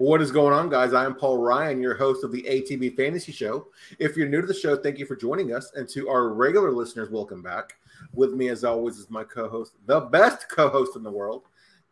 [0.00, 0.94] What is going on, guys?
[0.94, 3.66] I am Paul Ryan, your host of the ATB Fantasy Show.
[3.98, 5.72] If you're new to the show, thank you for joining us.
[5.74, 7.74] And to our regular listeners, welcome back.
[8.14, 11.42] With me, as always, is my co host, the best co host in the world,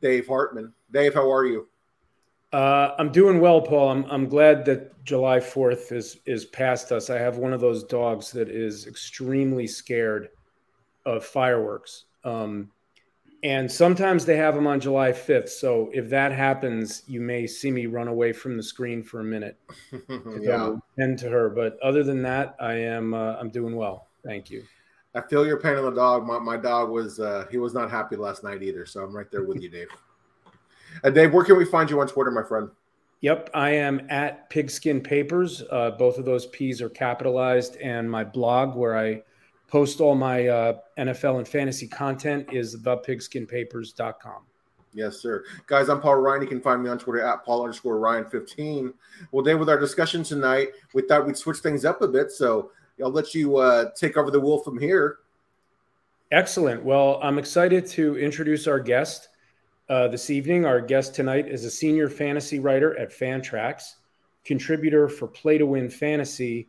[0.00, 0.72] Dave Hartman.
[0.90, 1.68] Dave, how are you?
[2.50, 3.90] Uh, I'm doing well, Paul.
[3.90, 7.10] I'm, I'm glad that July 4th is, is past us.
[7.10, 10.30] I have one of those dogs that is extremely scared
[11.04, 12.06] of fireworks.
[12.24, 12.70] Um,
[13.42, 15.48] and sometimes they have them on July 5th.
[15.48, 19.24] So if that happens, you may see me run away from the screen for a
[19.24, 19.58] minute.
[20.40, 20.74] yeah.
[21.00, 21.48] End to her.
[21.48, 24.08] But other than that, I am uh, I'm doing well.
[24.24, 24.64] Thank you.
[25.14, 26.26] I feel your pain on the dog.
[26.26, 28.86] My, my dog was uh, he was not happy last night either.
[28.86, 29.88] So I'm right there with you, Dave.
[31.04, 32.70] Uh, Dave, where can we find you on Twitter, my friend?
[33.20, 35.62] Yep, I am at Pigskin Papers.
[35.70, 39.22] Uh, both of those P's are capitalized, and my blog where I
[39.68, 44.42] post all my uh, NFL and fantasy content is thepigskinpapers.com.
[44.94, 45.44] Yes, sir.
[45.66, 46.42] Guys, I'm Paul Ryan.
[46.42, 48.92] You can find me on Twitter at Paul underscore Ryan15.
[49.30, 52.32] Well, Dave, with our discussion tonight, we thought we'd switch things up a bit.
[52.32, 52.70] So
[53.02, 55.18] I'll let you uh, take over the wheel from here.
[56.32, 56.82] Excellent.
[56.82, 59.28] Well, I'm excited to introduce our guest
[59.88, 60.64] uh, this evening.
[60.64, 63.94] Our guest tonight is a senior fantasy writer at Fantrax,
[64.44, 66.68] contributor for Play to Win Fantasy,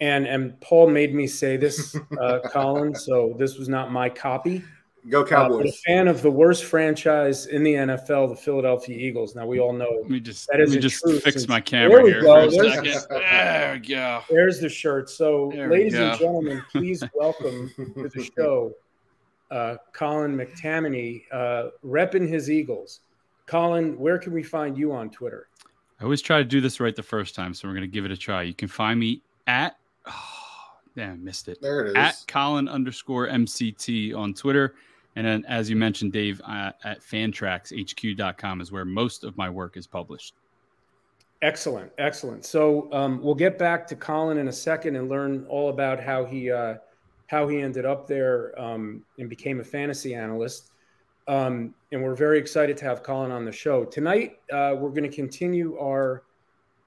[0.00, 2.94] and and Paul made me say this, uh, Colin.
[2.94, 4.62] So this was not my copy.
[5.08, 5.66] Go Cowboys!
[5.66, 9.34] Uh, a fan of the worst franchise in the NFL, the Philadelphia Eagles.
[9.34, 12.04] Now we all know let me just that is let me just fix my camera
[12.04, 12.50] here go.
[12.50, 13.06] for a second.
[13.08, 14.20] There we go.
[14.28, 15.08] There's the shirt.
[15.08, 18.72] So, there ladies and gentlemen, please welcome to the show,
[19.50, 23.00] uh, Colin McTamany, uh, repping his Eagles.
[23.46, 25.48] Colin, where can we find you on Twitter?
[25.98, 28.04] I always try to do this right the first time, so we're going to give
[28.04, 28.42] it a try.
[28.42, 29.76] You can find me at
[30.92, 31.62] Oh, damn, missed it.
[31.62, 31.94] There it is.
[31.94, 34.74] At Colin underscore MCT on Twitter.
[35.16, 39.76] And then, as you mentioned, Dave, uh, at fantraxhq.com is where most of my work
[39.76, 40.34] is published.
[41.42, 41.90] Excellent.
[41.98, 42.44] Excellent.
[42.44, 46.24] So um, we'll get back to Colin in a second and learn all about how
[46.24, 46.74] he uh,
[47.28, 50.72] how he ended up there um, and became a fantasy analyst.
[51.28, 54.40] Um, and we're very excited to have Colin on the show tonight.
[54.52, 56.24] Uh, we're going to continue our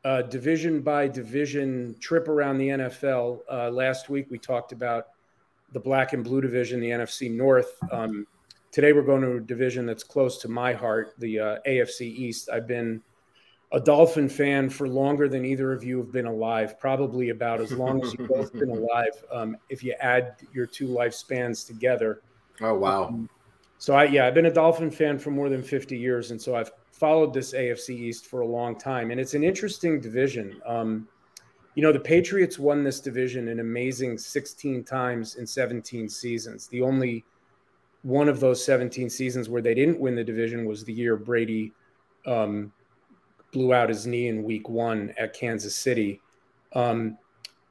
[0.06, 3.40] uh, division by division trip around the NFL.
[3.50, 5.08] Uh, last week we talked about
[5.72, 7.78] the black and blue division, the NFC North.
[7.92, 8.28] Um,
[8.72, 12.50] today we're going to a division that's close to my heart, the uh, AFC East.
[12.52, 13.02] I've been
[13.72, 17.72] a Dolphin fan for longer than either of you have been alive, probably about as
[17.72, 22.22] long as you've both been alive, um, if you add your two lifespans together.
[22.62, 23.06] Oh, wow.
[23.06, 23.30] Um,
[23.80, 26.32] so, I, yeah, I've been a Dolphin fan for more than 50 years.
[26.32, 30.00] And so I've followed this AFC East for a long time, and it's an interesting
[30.00, 30.62] division.
[30.66, 31.08] Um,
[31.76, 36.68] you know, the Patriots won this division an amazing 16 times in 17 seasons.
[36.68, 37.26] The only
[38.04, 41.74] one of those 17 seasons where they didn't win the division was the year Brady
[42.28, 42.72] um,
[43.52, 46.22] blew out his knee in week one at Kansas City.
[46.74, 47.18] Um,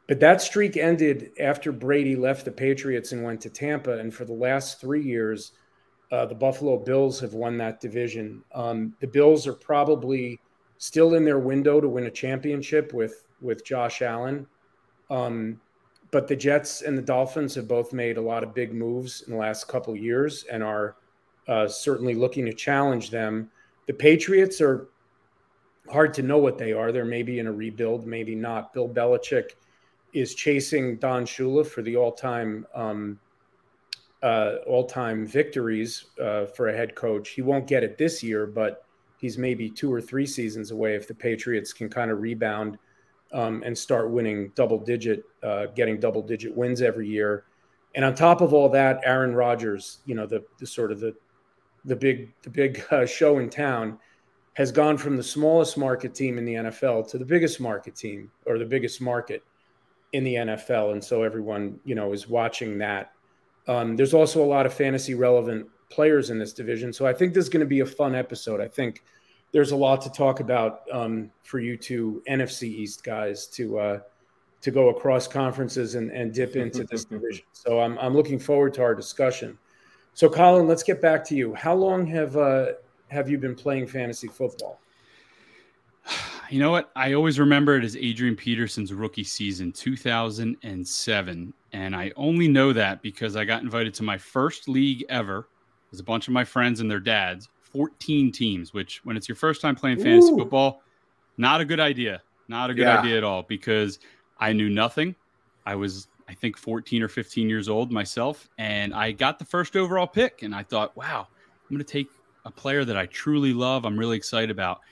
[0.09, 3.99] but that streak ended after Brady left the Patriots and went to Tampa.
[3.99, 5.53] And for the last three years,
[6.13, 8.45] uh, the Buffalo Bills have won that division.
[8.55, 10.39] Um, the Bills are probably
[10.77, 14.47] still in their window to win a championship with with Josh Allen.
[15.11, 15.61] Um,
[16.11, 19.33] but the Jets and the Dolphins have both made a lot of big moves in
[19.33, 20.97] the last couple years and are
[21.49, 23.51] uh, certainly looking to challenge them.
[23.87, 24.89] The Patriots are
[25.91, 26.93] hard to know what they are.
[26.93, 28.75] They're maybe in a rebuild, maybe not.
[28.75, 29.53] Bill Belichick
[30.13, 33.19] is chasing Don Shula for the all-time um,
[34.23, 37.31] uh, all-time victories uh, for a head coach.
[37.31, 38.85] He won't get it this year, but
[39.19, 42.79] he's maybe two or three seasons away if the Patriots can kind of rebound
[43.33, 47.45] um, and start winning double-digit, uh, getting double-digit wins every year.
[47.95, 51.15] And on top of all that, Aaron Rodgers, you know, the, the sort of the
[51.85, 53.99] the big the big uh, show in town,
[54.55, 58.31] has gone from the smallest market team in the NFL to the biggest market team
[58.47, 59.43] or the biggest market
[60.13, 63.12] in the NFL, and so everyone you know is watching that
[63.69, 66.93] um, there's also a lot of fantasy relevant players in this division.
[66.93, 68.61] So I think this is going to be a fun episode.
[68.61, 69.05] I think
[69.53, 74.01] there's a lot to talk about um, for you two NFC East guys to uh,
[74.63, 77.45] to go across conferences and, and dip into this division.
[77.53, 79.59] So I'm, I'm looking forward to our discussion.
[80.15, 81.55] So Colin, let's get back to you.
[81.55, 82.73] How long have uh,
[83.09, 84.81] have you been playing fantasy football?
[86.53, 86.91] You know what?
[86.95, 91.55] I always remember it as Adrian Peterson's rookie season, 2007.
[91.73, 95.49] And I only know that because I got invited to my first league ever.
[95.91, 99.37] There's a bunch of my friends and their dads, 14 teams, which when it's your
[99.37, 100.37] first time playing fantasy Ooh.
[100.37, 100.83] football,
[101.39, 102.21] not a good idea.
[102.49, 102.99] Not a good yeah.
[102.99, 103.99] idea at all because
[104.39, 105.15] I knew nothing.
[105.65, 108.51] I was, I think, 14 or 15 years old myself.
[108.59, 110.43] And I got the first overall pick.
[110.43, 112.11] And I thought, wow, I'm going to take
[112.45, 113.87] a player that I truly love.
[113.87, 114.83] I'm really excited about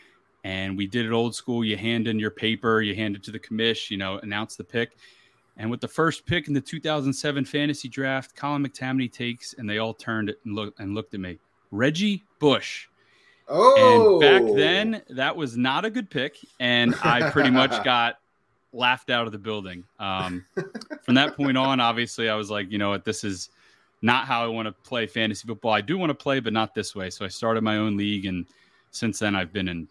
[0.45, 1.65] And we did it old school.
[1.65, 4.65] You hand in your paper, you hand it to the commish, you know, announce the
[4.65, 4.97] pick.
[5.57, 9.79] And with the first pick in the 2007 fantasy draft, Colin McTamany takes, and they
[9.79, 11.39] all turned and looked and looked at me.
[11.71, 12.89] Reggie Bush.
[13.47, 18.17] Oh, and back then, that was not a good pick, and I pretty much got
[18.73, 19.85] laughed out of the building.
[19.99, 20.47] Um,
[21.03, 23.51] from that point on, obviously, I was like, you know what, this is
[24.03, 25.73] not how I want to play fantasy football.
[25.73, 27.11] I do want to play, but not this way.
[27.11, 28.47] So I started my own league, and
[28.93, 29.89] since then, I've been in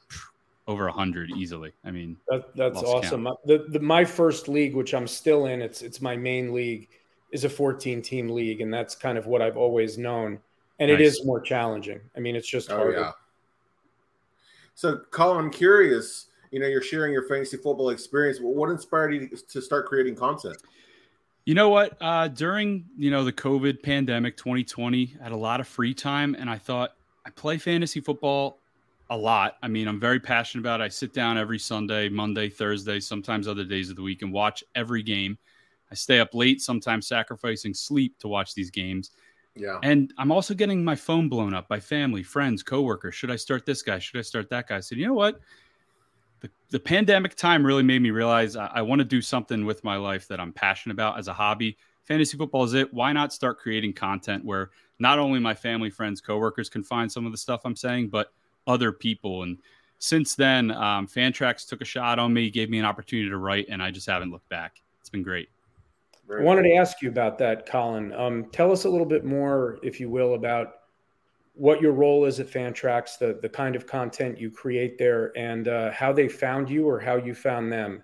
[0.70, 1.74] over a hundred easily.
[1.84, 3.28] I mean, that, that's awesome.
[3.46, 6.88] The, the, my first league, which I'm still in, it's it's my main league,
[7.32, 10.40] is a 14 team league, and that's kind of what I've always known.
[10.78, 11.00] And nice.
[11.00, 12.00] it is more challenging.
[12.16, 13.00] I mean, it's just oh, harder.
[13.00, 13.12] Yeah.
[14.76, 16.28] So, Colin, I'm curious.
[16.52, 18.38] You know, you're sharing your fantasy football experience.
[18.40, 20.58] What inspired you to start creating content?
[21.46, 21.98] You know what?
[22.00, 26.36] Uh, during you know the COVID pandemic, 2020, I had a lot of free time,
[26.38, 26.92] and I thought
[27.26, 28.60] I play fantasy football
[29.10, 29.58] a lot.
[29.64, 30.84] I mean, I'm very passionate about it.
[30.84, 34.64] I sit down every Sunday, Monday, Thursday, sometimes other days of the week, and watch
[34.76, 35.38] every game.
[35.92, 39.12] I stay up late, sometimes sacrificing sleep to watch these games.
[39.56, 39.80] Yeah.
[39.82, 43.16] And I'm also getting my phone blown up by family, friends, coworkers.
[43.16, 43.98] Should I start this guy?
[43.98, 44.78] Should I start that guy?
[44.78, 45.40] I said, you know what?
[46.42, 49.84] The, the pandemic time really made me realize I, I want to do something with
[49.84, 51.78] my life that I'm passionate about as a hobby.
[52.04, 52.94] Fantasy football is it.
[52.94, 54.70] Why not start creating content where
[55.00, 58.32] not only my family, friends, coworkers can find some of the stuff I'm saying, but
[58.70, 59.44] other people.
[59.44, 59.58] And
[59.98, 63.66] since then, um, Fantrax took a shot on me, gave me an opportunity to write,
[63.70, 64.82] and I just haven't looked back.
[65.02, 65.50] It's been great.
[66.32, 68.14] I wanted to ask you about that, Colin.
[68.14, 70.76] Um, tell us a little bit more, if you will, about
[71.56, 75.68] what your role is at Fantrax, the the kind of content you create there, and
[75.68, 78.04] uh, how they found you or how you found them.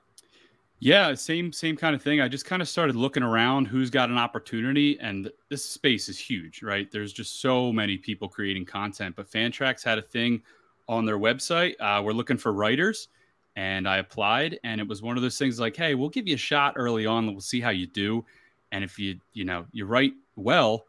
[0.79, 2.19] Yeah, same same kind of thing.
[2.21, 6.19] I just kind of started looking around who's got an opportunity, and this space is
[6.19, 6.91] huge, right?
[6.91, 9.15] There's just so many people creating content.
[9.15, 10.41] But Fantrax had a thing
[10.87, 11.75] on their website.
[11.79, 13.07] Uh, we're looking for writers,
[13.55, 16.35] and I applied, and it was one of those things like, hey, we'll give you
[16.35, 17.27] a shot early on.
[17.27, 18.25] We'll see how you do,
[18.71, 20.85] and if you you know you write well,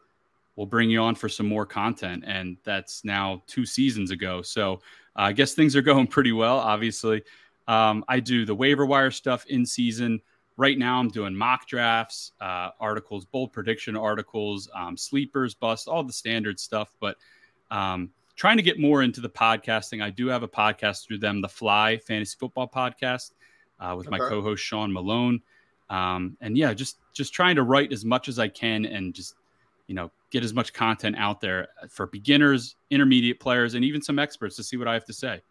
[0.57, 2.23] we'll bring you on for some more content.
[2.27, 4.41] And that's now two seasons ago.
[4.41, 4.73] So
[5.17, 6.57] uh, I guess things are going pretty well.
[6.57, 7.23] Obviously.
[7.67, 10.21] Um, I do the waiver wire stuff in season.
[10.55, 16.03] Right now, I'm doing mock drafts, uh, articles, bold prediction articles, um, sleepers, bust, all
[16.03, 16.91] the standard stuff.
[16.99, 17.17] But
[17.69, 20.01] um, trying to get more into the podcasting.
[20.01, 23.31] I do have a podcast through them, the Fly Fantasy Football Podcast,
[23.79, 24.17] uh, with okay.
[24.17, 25.41] my co-host Sean Malone.
[25.89, 29.35] Um, and yeah, just just trying to write as much as I can and just
[29.87, 34.19] you know get as much content out there for beginners, intermediate players, and even some
[34.19, 35.41] experts to see what I have to say.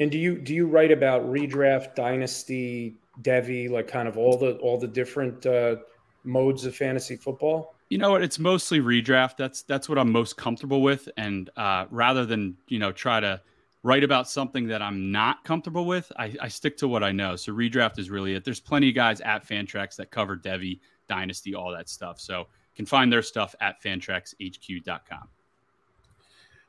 [0.00, 4.52] And do you do you write about redraft, dynasty, devy, like kind of all the
[4.58, 5.76] all the different uh,
[6.24, 7.74] modes of fantasy football?
[7.88, 8.22] You know what?
[8.22, 9.36] It's mostly redraft.
[9.36, 11.08] That's that's what I'm most comfortable with.
[11.16, 13.40] And uh, rather than you know try to
[13.82, 17.36] write about something that I'm not comfortable with, I, I stick to what I know.
[17.36, 18.44] So redraft is really it.
[18.44, 22.20] There's plenty of guys at Fantrax that cover devy, Dynasty, all that stuff.
[22.20, 22.46] So you
[22.76, 25.28] can find their stuff at fantraxhq.com.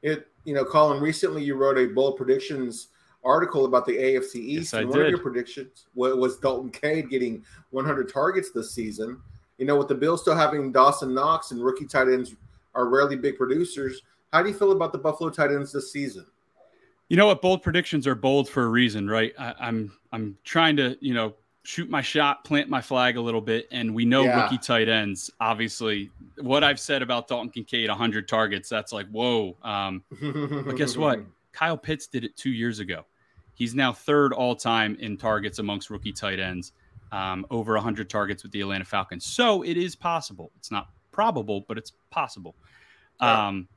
[0.01, 1.01] It you know, Colin.
[1.01, 2.87] Recently, you wrote a bold predictions
[3.24, 4.74] article about the AFC East.
[4.74, 5.06] Yes, and one did.
[5.07, 9.21] of your predictions was Dalton Kincaid getting 100 targets this season.
[9.57, 12.36] You know, with the Bills still having Dawson Knox and rookie tight ends
[12.75, 14.01] are rarely big producers.
[14.31, 16.25] How do you feel about the Buffalo tight ends this season?
[17.10, 17.42] You know what?
[17.42, 19.33] Bold predictions are bold for a reason, right?
[19.38, 21.33] I, I'm I'm trying to you know
[21.64, 24.44] shoot my shot, plant my flag a little bit, and we know Yeah.
[24.44, 25.30] rookie tight ends.
[25.42, 26.09] Obviously,
[26.40, 29.57] what I've said about Dalton Kincaid, 100 targets, that's like whoa.
[29.64, 31.19] Um, But guess what?
[31.59, 33.04] Kyle Pitts did it two years ago.
[33.54, 36.71] He's now third all time in targets amongst rookie tight ends,
[37.11, 39.25] um, over 100 targets with the Atlanta Falcons.
[39.25, 40.51] So it is possible.
[40.57, 42.56] It's not probable, but it's possible.
[43.19, 43.68] Um,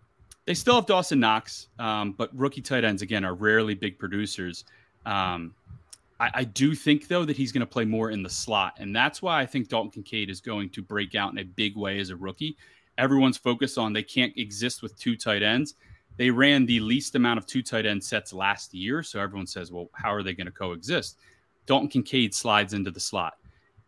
[0.46, 4.64] they still have Dawson Knox, um, but rookie tight ends, again, are rarely big producers.
[5.04, 5.52] Um,
[6.20, 8.74] I, I do think, though, that he's going to play more in the slot.
[8.78, 11.76] And that's why I think Dalton Kincaid is going to break out in a big
[11.76, 12.56] way as a rookie.
[12.96, 15.74] Everyone's focused on they can't exist with two tight ends
[16.16, 19.02] they ran the least amount of two tight end sets last year.
[19.02, 21.18] So everyone says, well, how are they going to coexist?
[21.66, 23.34] Dalton Kincaid slides into the slot.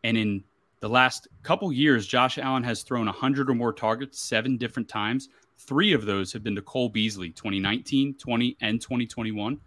[0.04, 0.44] And in
[0.80, 5.28] the last couple years, Josh Allen has thrown 100 or more targets seven different times.
[5.58, 9.60] Three of those have been to Cole Beasley, 2019, 20, and 2021.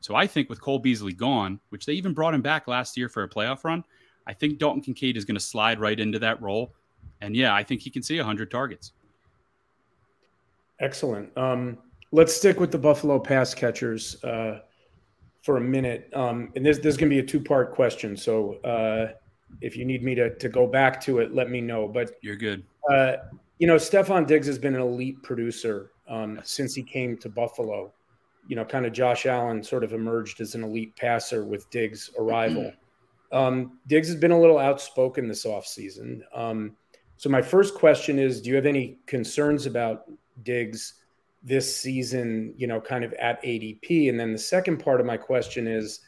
[0.00, 3.08] So I think with Cole Beasley gone, which they even brought him back last year
[3.08, 3.84] for a playoff run,
[4.26, 6.72] I think Dalton Kincaid is going to slide right into that role.
[7.20, 8.92] And yeah, I think he can see 100 targets.
[10.78, 11.36] Excellent.
[11.36, 11.78] Um,
[12.12, 14.60] let's stick with the Buffalo pass catchers uh,
[15.42, 16.10] for a minute.
[16.14, 18.16] Um, and this, this is going to be a two part question.
[18.16, 19.12] So uh,
[19.60, 21.88] if you need me to, to go back to it, let me know.
[21.88, 22.64] But, You're good.
[22.90, 23.16] uh,
[23.58, 27.92] you know, Stefon Diggs has been an elite producer um, since he came to Buffalo.
[28.48, 32.10] you know, kind of Josh Allen sort of emerged as an elite passer with Diggs'
[32.18, 32.72] arrival.
[33.32, 36.22] Um, Diggs has been a little outspoken this offseason.
[36.34, 36.74] Um,
[37.16, 40.04] so my first question is, do you have any concerns about
[40.42, 40.94] Diggs
[41.42, 44.08] this season, you know, kind of at ADP?
[44.08, 46.00] And then the second part of my question is,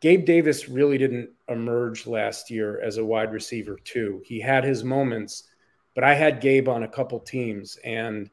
[0.00, 4.22] Gabe Davis really didn't emerge last year as a wide receiver too.
[4.26, 5.44] He had his moments,
[5.94, 8.28] but I had Gabe on a couple teams and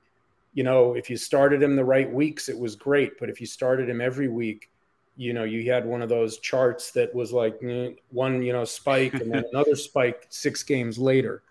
[0.53, 3.17] you know, if you started him the right weeks, it was great.
[3.20, 4.70] But if you started him every week,
[5.15, 8.65] you know, you had one of those charts that was like mm, one, you know,
[8.65, 11.43] spike and then another spike six games later.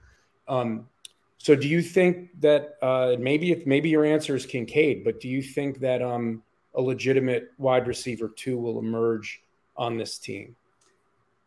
[0.48, 0.88] Um,
[1.42, 5.28] so do you think that uh, maybe if maybe your answer is Kincaid, but do
[5.28, 6.42] you think that um,
[6.74, 9.42] a legitimate wide receiver two will emerge
[9.74, 10.54] on this team?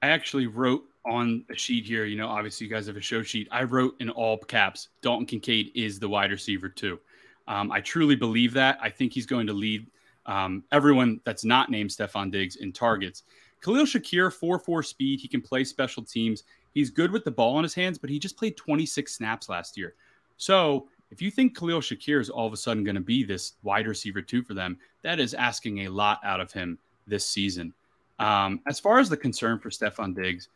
[0.02, 2.06] I actually wrote on a sheet here.
[2.06, 3.48] You know, obviously you guys have a show sheet.
[3.52, 7.00] I wrote in all caps, Dalton Kincaid is the wide receiver two.
[7.48, 8.80] Um, I truly believe that.
[8.82, 9.86] I think he's going to lead
[10.26, 13.24] um, everyone that's not named Stefon Diggs in targets.
[13.62, 15.20] Khalil Shakir, 4 4 speed.
[15.20, 16.44] He can play special teams.
[16.74, 19.78] He's good with the ball in his hands, but he just played 26 snaps last
[19.78, 19.96] year.
[20.38, 23.54] So if you think Khalil Shakir is all of a sudden going to be this
[23.62, 27.74] wide receiver two for them, that is asking a lot out of him this season.
[28.20, 30.50] Um, as far as the concern for Stefon Diggs,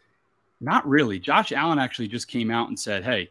[0.60, 1.20] not really.
[1.20, 3.30] Josh Allen actually just came out and said, hey,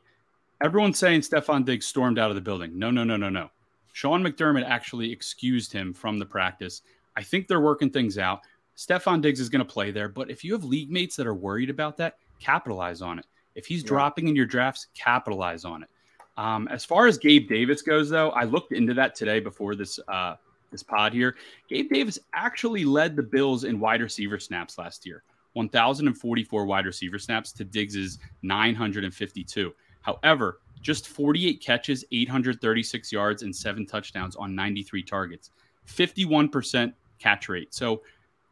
[0.62, 2.78] everyone's saying Stefon Diggs stormed out of the building.
[2.78, 3.50] No, no, no, no, no.
[3.92, 6.82] Sean McDermott actually excused him from the practice.
[7.16, 8.42] I think they're working things out.
[8.76, 11.34] Stefon Diggs is going to play there, but if you have league mates that are
[11.34, 13.26] worried about that, capitalize on it.
[13.54, 13.88] If he's yeah.
[13.88, 15.88] dropping in your drafts, capitalize on it.
[16.36, 19.98] Um, as far as Gabe Davis goes, though, I looked into that today before this
[20.08, 20.36] uh,
[20.70, 21.36] this pod here.
[21.68, 25.22] Gabe Davis actually led the Bills in wide receiver snaps last year,
[25.54, 29.72] 1,044 wide receiver snaps to Diggs's 952.
[30.02, 35.50] However, just 48 catches, 836 yards, and seven touchdowns on 93 targets,
[35.88, 37.74] 51% catch rate.
[37.74, 38.02] So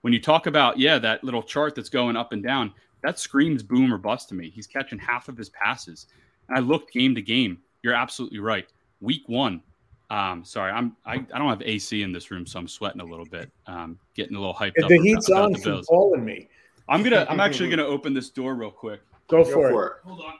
[0.00, 2.72] when you talk about, yeah, that little chart that's going up and down,
[3.04, 4.50] that screams boom or bust to me.
[4.50, 6.06] He's catching half of his passes.
[6.48, 7.58] And I looked game to game.
[7.82, 8.66] You're absolutely right.
[9.00, 9.62] Week one,
[10.10, 13.04] um, sorry, I'm I, I don't have AC in this room, so I'm sweating a
[13.04, 13.50] little bit.
[13.66, 14.88] Um, getting a little hyped up.
[14.88, 15.86] The heat's about, on the Bills.
[15.86, 16.48] calling me.
[16.88, 19.00] I'm gonna I'm actually gonna open this door real quick.
[19.28, 19.90] Go for, Go for it.
[19.90, 20.08] it.
[20.08, 20.34] Hold on.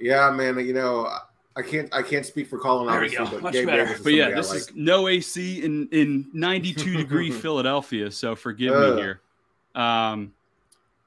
[0.00, 0.58] Yeah, man.
[0.58, 1.08] You know,
[1.56, 3.84] I can't I can't speak for Colin there obviously, but Much Gabe better.
[3.84, 4.58] Davis but yeah, this like.
[4.58, 8.94] is no AC in in 92 degree Philadelphia, so forgive uh.
[8.94, 9.20] me here.
[9.74, 10.32] Um,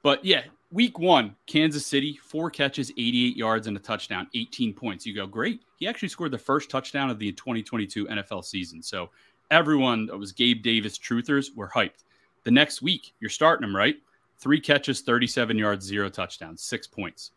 [0.02, 5.06] but yeah, week one, Kansas City, four catches, 88 yards, and a touchdown, 18 points.
[5.06, 5.60] You go, great.
[5.76, 8.82] He actually scored the first touchdown of the 2022 NFL season.
[8.82, 9.10] So
[9.50, 12.04] everyone that was Gabe Davis truthers were hyped.
[12.44, 13.96] The next week, you're starting him, right?
[14.38, 17.30] Three catches, 37 yards, zero touchdowns, six points.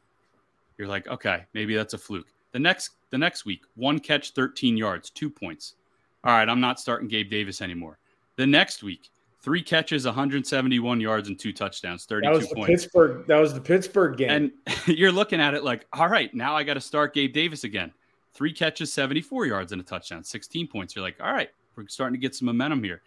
[0.77, 2.27] You're like, okay, maybe that's a fluke.
[2.51, 5.75] The next the next week, one catch, 13 yards, two points.
[6.24, 8.00] All right, I'm not starting Gabe Davis anymore.
[8.36, 9.10] The next week,
[9.45, 12.67] three catches, 171 yards, and two touchdowns, 32 that was points.
[12.67, 14.29] Pittsburgh, that was the Pittsburgh game.
[14.31, 14.51] And
[14.97, 17.93] you're looking at it like, all right, now I got to start Gabe Davis again.
[18.33, 20.95] Three catches, 74 yards, and a touchdown, 16 points.
[20.95, 23.03] You're like, all right, we're starting to get some momentum here.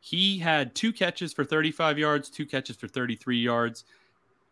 [0.00, 3.84] He had two catches for 35 yards, two catches for 33 yards.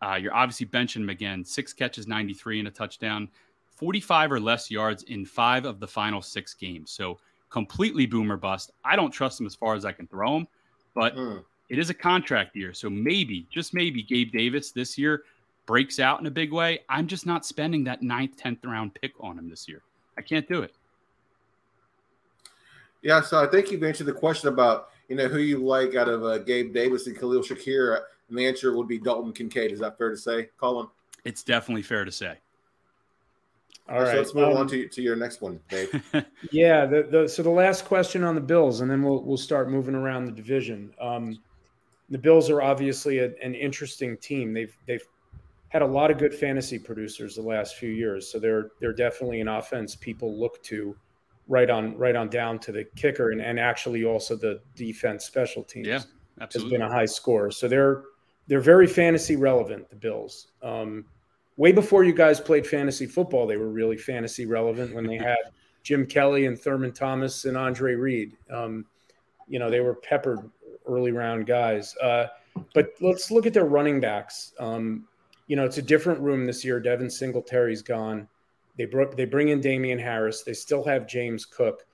[0.03, 1.43] Uh, you're obviously benching him again.
[1.43, 3.29] Six catches, 93 and a touchdown,
[3.71, 6.91] 45 or less yards in five of the final six games.
[6.91, 7.17] So
[7.49, 8.71] completely boomer bust.
[8.83, 10.47] I don't trust him as far as I can throw him,
[10.95, 11.43] but mm.
[11.69, 12.73] it is a contract year.
[12.73, 15.23] So maybe, just maybe, Gabe Davis this year
[15.67, 16.79] breaks out in a big way.
[16.89, 19.81] I'm just not spending that ninth, 10th round pick on him this year.
[20.17, 20.73] I can't do it.
[23.01, 26.09] Yeah, so I think you've answered the question about you know who you like out
[26.09, 28.01] of uh, Gabe Davis and Khalil Shakir.
[28.29, 29.71] And the answer would be Dalton Kincaid.
[29.71, 30.87] Is that fair to say, Colin?
[31.23, 32.37] It's definitely fair to say.
[33.87, 36.03] All right, so let's move um, on to, to your next one, Dave.
[36.51, 36.87] yeah.
[36.87, 39.93] The, the, so the last question on the Bills, and then we'll we'll start moving
[39.93, 40.91] around the division.
[40.99, 41.37] Um,
[42.09, 44.53] the Bills are obviously a, an interesting team.
[44.53, 45.05] They've they've
[45.69, 49.39] had a lot of good fantasy producers the last few years, so they're they're definitely
[49.41, 50.95] an offense people look to,
[51.47, 55.63] right on right on down to the kicker, and, and actually also the defense special
[55.63, 55.87] teams.
[55.87, 56.01] Yeah,
[56.41, 56.71] absolutely.
[56.71, 58.03] Has been a high score, so they're
[58.47, 59.89] they're very fantasy relevant.
[59.91, 60.47] The Bills.
[60.63, 61.05] Um,
[61.57, 65.37] way before you guys played fantasy football, they were really fantasy relevant when they had
[65.83, 68.37] Jim Kelly and Thurman Thomas and Andre Reed.
[68.49, 68.85] Um,
[69.47, 70.39] you know, they were peppered
[70.87, 71.95] early round guys.
[71.97, 72.27] Uh,
[72.73, 74.53] but let's look at their running backs.
[74.59, 75.07] Um,
[75.47, 76.79] you know, it's a different room this year.
[76.79, 78.27] Devin Singletary's gone.
[78.77, 79.15] They broke.
[79.15, 80.43] They bring in Damien Harris.
[80.43, 81.85] They still have James Cook.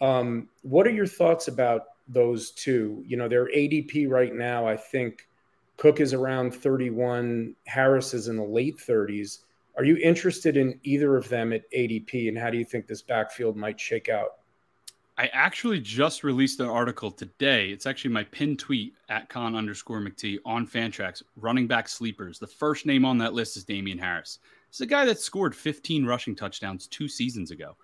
[0.00, 3.02] Um, what are your thoughts about those two?
[3.06, 5.28] You know, their ADP right now, I think
[5.76, 7.54] Cook is around 31.
[7.66, 9.40] Harris is in the late 30s.
[9.76, 13.02] Are you interested in either of them at ADP, and how do you think this
[13.02, 14.38] backfield might shake out?
[15.18, 17.70] I actually just released an article today.
[17.70, 22.38] It's actually my pinned tweet at con underscore McT on Fantrax, running back sleepers.
[22.38, 24.40] The first name on that list is Damien Harris.
[24.68, 27.76] It's a guy that scored 15 rushing touchdowns two seasons ago.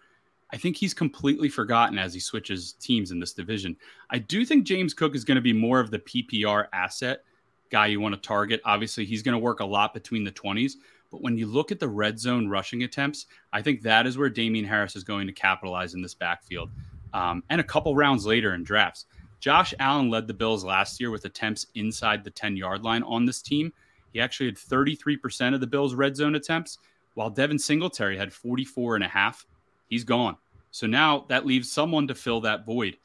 [0.53, 3.77] I think he's completely forgotten as he switches teams in this division.
[4.11, 7.25] I do think James Cook is going to be more of the PPR asset
[7.73, 8.61] guy you want to target.
[8.65, 10.75] Obviously, he's going to work a lot between the 20s.
[11.11, 14.31] But when you look at the red zone rushing attempts, I think that is where
[14.31, 16.71] Damien Harris is going to capitalize in this backfield
[17.15, 19.07] um, and a couple rounds later in drafts.
[19.41, 23.25] Josh Allen led the Bills last year with attempts inside the 10 yard line on
[23.25, 23.73] this team.
[24.13, 26.79] He actually had 33% of the Bills' red zone attempts,
[27.15, 29.47] while Devin Singletary had 44 and a half.
[29.89, 30.37] He's gone.
[30.71, 32.99] So now that leaves someone to fill that void.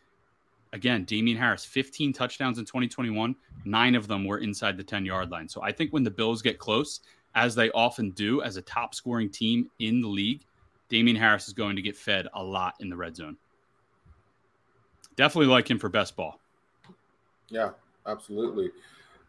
[0.78, 3.36] Again, Damien Harris, 15 touchdowns in 2021.
[3.66, 5.50] Nine of them were inside the 10 yard line.
[5.50, 7.02] So I think when the Bills get close,
[7.36, 10.46] as they often do as a top scoring team in the league,
[10.90, 13.38] Damien Harris is going to get fed a lot in the red zone
[15.18, 16.40] definitely like him for best ball.
[17.50, 17.72] Yeah,
[18.06, 18.72] absolutely.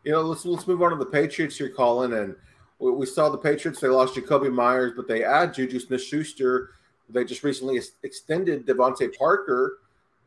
[0.04, 2.12] You know, let's let's move on to the Patriots here, Colin.
[2.12, 2.36] And
[2.78, 6.70] we, we saw the Patriots; they lost Jakobi Meyers, but they add Juju Smith-Schuster.
[7.10, 9.78] They just recently extended DeVante Parker.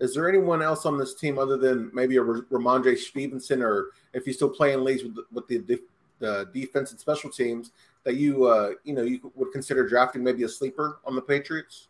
[0.02, 4.26] Is there anyone else on this team other than maybe a Rhamondre Stevenson, or if
[4.26, 5.80] he's still playing leagues with, with the,
[6.20, 7.72] the defense and special teams
[8.04, 11.88] that you uh, you know you would consider drafting maybe a sleeper on the Patriots?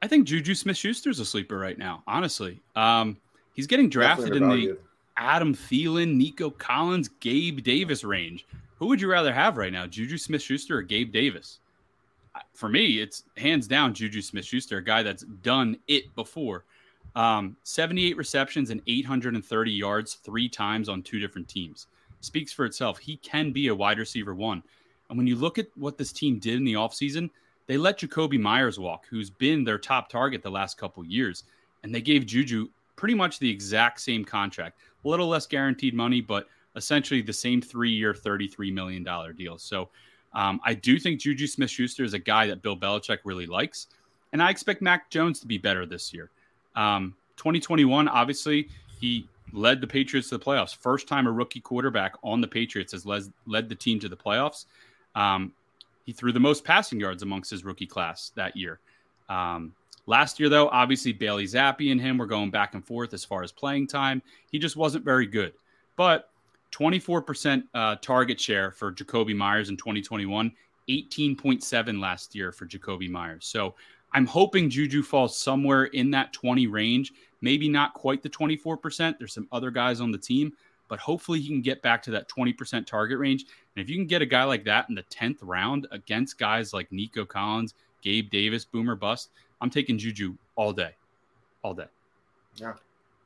[0.00, 2.62] I think Juju Smith Schuster's a sleeper right now, honestly.
[2.76, 3.18] Um,
[3.52, 4.78] he's getting drafted in the
[5.18, 8.46] Adam Thielen, Nico Collins, Gabe Davis range.
[8.78, 11.60] Who would you rather have right now, Juju Smith Schuster or Gabe Davis?
[12.54, 16.64] For me, it's hands down Juju Smith Schuster, a guy that's done it before.
[17.14, 21.86] Um, 78 receptions and 830 yards three times on two different teams.
[22.20, 22.98] Speaks for itself.
[22.98, 24.62] He can be a wide receiver one.
[25.08, 27.30] And when you look at what this team did in the offseason,
[27.66, 31.44] they let Jakobi Meyers walk, who's been their top target the last couple years,
[31.82, 36.20] and they gave Juju pretty much the exact same contract, a little less guaranteed money,
[36.20, 39.06] but essentially the same three-year, $33 million
[39.36, 39.58] deal.
[39.58, 39.88] So
[40.34, 43.88] um, I do think Juju Smith-Schuster is a guy that Bill Belichick really likes,
[44.32, 46.30] and I expect Mac Jones to be better this year.
[46.76, 48.68] Um, 2021, obviously,
[49.00, 50.76] he led the Patriots to the playoffs.
[50.76, 54.16] First time a rookie quarterback on the Patriots has led, led the team to the
[54.16, 54.66] playoffs.
[55.14, 55.52] Um,
[56.04, 58.80] he threw the most passing yards amongst his rookie class that year.
[59.28, 59.74] Um,
[60.06, 63.42] last year, though, obviously Bailey Zappe and him were going back and forth as far
[63.42, 64.22] as playing time.
[64.50, 65.52] He just wasn't very good.
[65.96, 66.30] But
[66.72, 70.52] 24% uh, target share for Jakobi Meyers in 2021,
[70.88, 73.46] 18.7 last year for Jakobi Meyers.
[73.46, 73.74] So
[74.14, 79.18] I'm hoping Juju falls somewhere in that 20 range, maybe not quite the 24%.
[79.18, 80.52] There's some other guys on the team,
[80.88, 83.44] but hopefully he can get back to that 20% target range.
[83.74, 86.72] And if you can get a guy like that in the 10th round against guys
[86.72, 90.94] like Nico Collins, Gabe Davis, Boomer Bust, I'm taking Juju all day.
[91.62, 91.86] All day.
[92.56, 92.74] Yeah.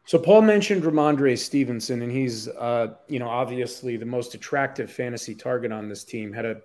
[0.07, 5.35] So Paul mentioned Rhamondre Stevenson, and he's, uh, you know, obviously the most attractive fantasy
[5.35, 6.33] target on this team.
[6.33, 6.63] Had a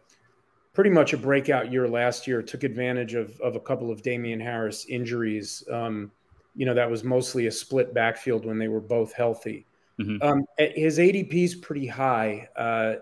[0.73, 2.41] pretty much a breakout year last year.
[2.41, 5.63] Took advantage of of a couple of Damien Harris injuries.
[5.71, 6.12] Um,
[6.55, 9.65] you know, that was mostly a split backfield when they were both healthy.
[9.99, 10.21] Mm-hmm.
[10.21, 12.47] Um, his ADP is pretty high.
[12.55, 12.95] Uh,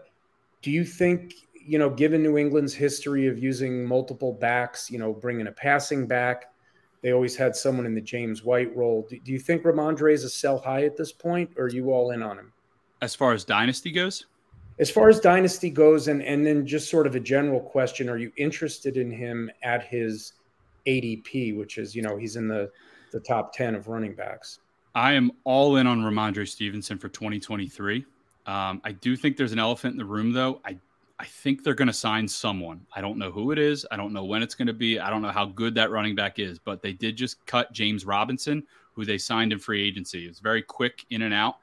[0.61, 5.13] do you think, you know, given New England's history of using multiple backs, you know,
[5.13, 6.53] bringing a passing back,
[7.01, 9.07] they always had someone in the James White role.
[9.09, 11.91] Do, do you think Rhamondre is a sell high at this point, or are you
[11.91, 12.53] all in on him?
[13.01, 14.27] As far as dynasty goes,
[14.81, 18.17] as far as dynasty goes, and and then just sort of a general question: Are
[18.17, 20.33] you interested in him at his
[20.87, 22.69] ADP, which is you know he's in the
[23.11, 24.59] the top ten of running backs?
[24.95, 28.05] I am all in on Rhamondre Stevenson for 2023.
[28.45, 30.59] Um, I do think there's an elephant in the room, though.
[30.65, 30.77] I
[31.19, 32.81] I think they're going to sign someone.
[32.95, 33.85] I don't know who it is.
[33.91, 34.99] I don't know when it's going to be.
[34.99, 38.03] I don't know how good that running back is, but they did just cut James
[38.03, 38.63] Robinson,
[38.93, 40.25] who they signed in free agency.
[40.25, 41.57] It was very quick in and out.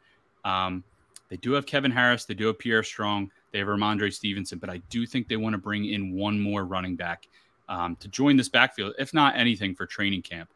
[0.45, 0.85] Um,
[1.29, 2.25] they do have Kevin Harris.
[2.25, 3.31] They do have Pierre Strong.
[3.53, 6.65] They have Rhamondre Stevenson, but I do think they want to bring in one more
[6.65, 7.29] running back
[7.69, 10.51] um, to join this backfield, if not anything for training camp.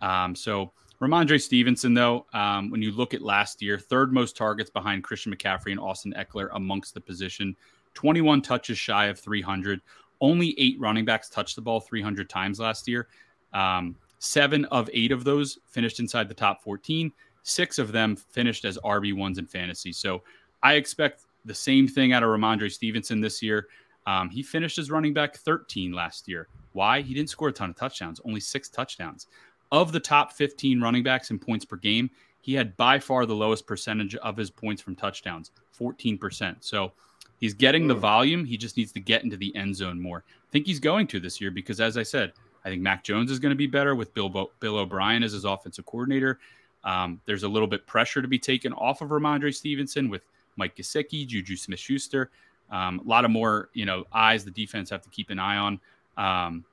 [0.00, 4.70] Um, so Rhamondre Stevenson, though, um, when you look at last year, third most targets
[4.70, 7.56] behind Christian McCaffrey and Austin Ekeler amongst the position,
[7.94, 9.80] 21 touches shy of 300.
[10.20, 13.08] Only eight running backs touched the ball 300 times last year.
[13.52, 17.12] Um, seven of eight of those finished inside the top 14.
[17.48, 19.92] Six of them finished as RB1s in fantasy.
[19.92, 20.22] So
[20.62, 23.68] I expect the same thing out of Rhamondre Stevenson this year.
[24.06, 26.48] Um, he finished as running back 13 last year.
[26.72, 27.00] Why?
[27.00, 29.26] He didn't score a ton of touchdowns, only six touchdowns
[29.72, 33.34] of the top 15 running backs in points per game, he had by far the
[33.34, 36.56] lowest percentage of his points from touchdowns, 14%.
[36.60, 36.92] So
[37.38, 38.44] he's getting the volume.
[38.44, 40.24] He just needs to get into the end zone more.
[40.26, 42.32] I think he's going to this year because, as I said,
[42.64, 45.32] I think Mac Jones is going to be better with Bill Bo- Bill O'Brien as
[45.32, 46.38] his offensive coordinator.
[46.84, 50.22] Um, there's a little bit pressure to be taken off of Rhamondre Stevenson with
[50.56, 52.30] Mike Gesicki, Juju Smith-Schuster.
[52.70, 55.56] Um, a lot of more, you know, eyes the defense have to keep an eye
[55.56, 55.80] on.
[56.16, 56.64] Um,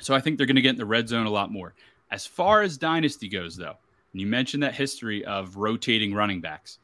[0.00, 1.74] so I think they're going to get in the red zone a lot more.
[2.10, 3.76] As far as dynasty goes, though,
[4.12, 6.78] and you mentioned that history of rotating running backs.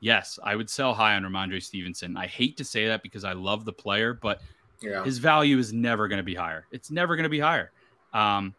[0.00, 2.16] Yes, I would sell high on Rhamondre Stevenson.
[2.16, 4.42] I hate to say that because I love the player, but
[4.82, 5.02] yeah.
[5.04, 6.66] his value is never going to be higher.
[6.72, 7.70] It's never going to be higher.
[8.12, 8.54] Um,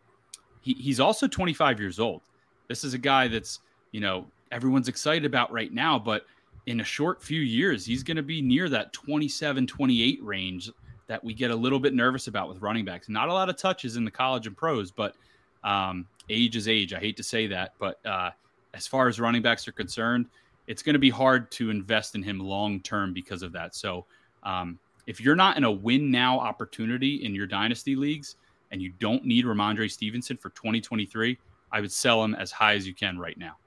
[0.62, 2.22] he, he's also 25 years old.
[2.68, 3.60] This is a guy that's,
[3.92, 6.26] you know, everyone's excited about right now, but
[6.66, 10.72] in a short few years, he's going to be near that 27, 28 range
[11.08, 13.10] that we get a little bit nervous about with running backs.
[13.10, 15.16] Not a lot of touches in the college and pros, but
[15.64, 16.94] um, age is age.
[16.94, 18.32] I hate to say that, but uh,
[18.74, 20.28] as far as running backs are concerned,
[20.68, 23.76] it's going to be hard to invest in him long term because of that.
[23.76, 24.06] So,
[24.44, 28.38] um, if you're not in a win now opportunity in your dynasty leagues
[28.72, 31.38] and you don't need Rhamondre Stevenson for 2023,
[31.76, 33.58] I would sell them as high as you can right now.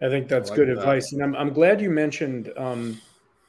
[0.00, 0.78] I think that's I like good that.
[0.78, 3.00] advice, and I'm I'm glad you mentioned um,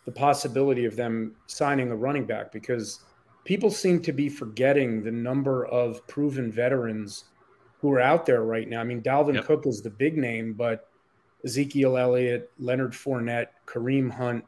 [0.06, 3.02] the possibility of them signing a running back because
[3.44, 7.26] people seem to be forgetting the number of proven veterans
[7.80, 8.82] who are out there right now.
[8.82, 9.46] I mean, Dalvin yep.
[9.46, 10.90] Cook is the big name, but
[11.46, 14.44] Ezekiel Elliott, Leonard Fournette, Kareem Hunt,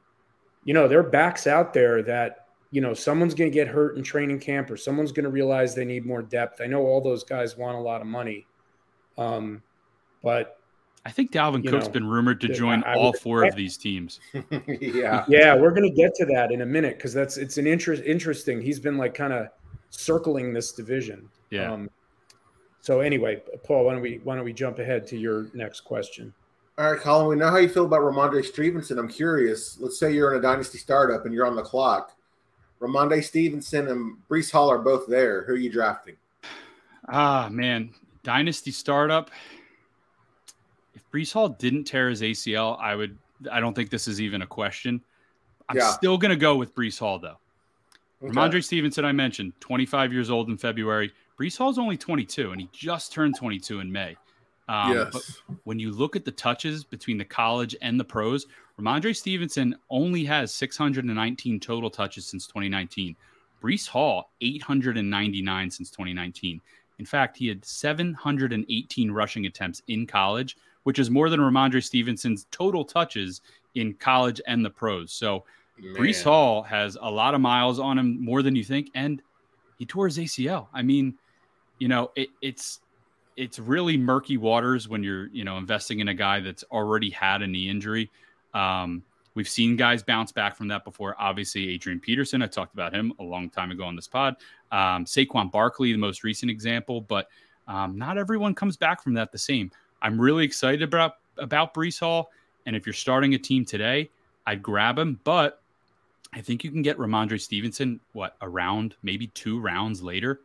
[0.65, 3.95] you know, there are backs out there that, you know, someone's going to get hurt
[3.95, 6.61] in training camp or someone's going to realize they need more depth.
[6.61, 8.47] I know all those guys want a lot of money.
[9.17, 9.61] Um,
[10.21, 10.59] but
[11.05, 13.77] I think Dalvin Cook's know, been rumored to join I, I all four of these
[13.77, 14.19] teams.
[14.79, 17.67] yeah, yeah, we're going to get to that in a minute because that's it's an
[17.67, 18.61] interest interesting.
[18.61, 19.47] He's been like kind of
[19.89, 21.29] circling this division.
[21.49, 21.71] Yeah.
[21.71, 21.89] Um,
[22.81, 26.33] so anyway, Paul, why don't we why don't we jump ahead to your next question?
[26.77, 28.97] All right, Colin, we know how you feel about Rhamondre Stevenson.
[28.97, 29.77] I'm curious.
[29.79, 32.13] Let's say you're in a dynasty startup and you're on the clock.
[32.81, 35.43] Rhamondre Stevenson and Breece Hall are both there.
[35.45, 36.15] Who are you drafting?
[37.09, 37.91] Ah, man.
[38.23, 39.29] Dynasty startup
[40.93, 43.17] if Breece Hall didn't tear his ACL, I would.
[43.51, 45.01] I don't think this is even a question.
[45.69, 45.91] I'm yeah.
[45.91, 47.37] still going to go with Breece Hall though.
[48.21, 48.33] Okay.
[48.33, 51.11] Rhamondre Stevenson, I mentioned, 25 years old in February.
[51.39, 54.15] Breece Hall's only 22, and he just turned 22 in May.
[54.69, 55.09] Um, yes.
[55.11, 58.45] But when you look at the touches between the college and the pros,
[58.79, 63.15] Rhamondre Stevenson only has 619 total touches since 2019.
[63.61, 66.61] Breece Hall, 899 since 2019.
[67.03, 72.47] In fact, he had 718 rushing attempts in college, which is more than Rhamondre Stevenson's
[72.49, 73.41] total touches
[73.75, 75.11] in college and the pros.
[75.11, 75.43] So
[75.77, 75.95] Man.
[75.95, 79.21] Breece Hall has a lot of miles on him, more than you think, and
[79.79, 80.67] he tore his ACL.
[80.73, 81.15] I mean,
[81.77, 82.79] you know, it, it's
[83.35, 87.41] it's really murky waters when you're you know investing in a guy that's already had
[87.41, 88.09] a knee injury.
[88.53, 89.03] Um,
[89.35, 91.17] we've seen guys bounce back from that before.
[91.19, 92.41] Obviously, Adrian Peterson.
[92.41, 94.37] I talked about him a long time ago on this pod.
[94.73, 97.29] Um, Saquon Barkley, the most recent example, but
[97.67, 99.71] um, not everyone comes back from that the same.
[100.01, 102.31] I'm really excited about about Breece Hall,
[102.65, 104.09] and if you're starting a team today,
[104.47, 105.19] I'd grab him.
[105.23, 105.61] But
[106.33, 110.41] I think you can get Rhamondre Stevenson what a round, maybe two rounds later.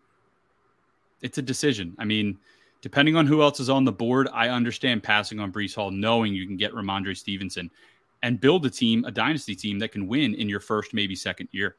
[1.22, 1.96] It's a decision.
[1.98, 2.38] I mean,
[2.82, 6.34] depending on who else is on the board, I understand passing on Breece Hall, knowing
[6.34, 7.70] you can get Rhamondre Stevenson
[8.22, 11.48] and build a team, a dynasty team that can win in your first, maybe second
[11.52, 11.76] year.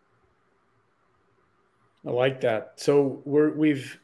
[2.07, 2.73] I like that.
[2.77, 3.99] So we're we've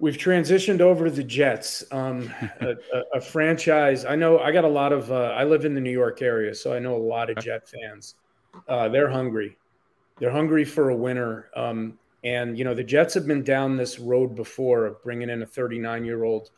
[0.00, 2.76] We've transitioned over to the Jets, um, a,
[3.14, 4.04] a, franchise.
[4.04, 5.10] I know I got a lot of.
[5.10, 7.68] Uh, I live in the New York area, so I know a lot of Jet
[7.68, 8.14] fans.
[8.68, 9.56] Uh, they're hungry.
[10.20, 11.50] They're hungry for a winner.
[11.56, 15.42] Um, and you know the Jets have been down this road before of bringing in
[15.42, 16.50] a 39 year old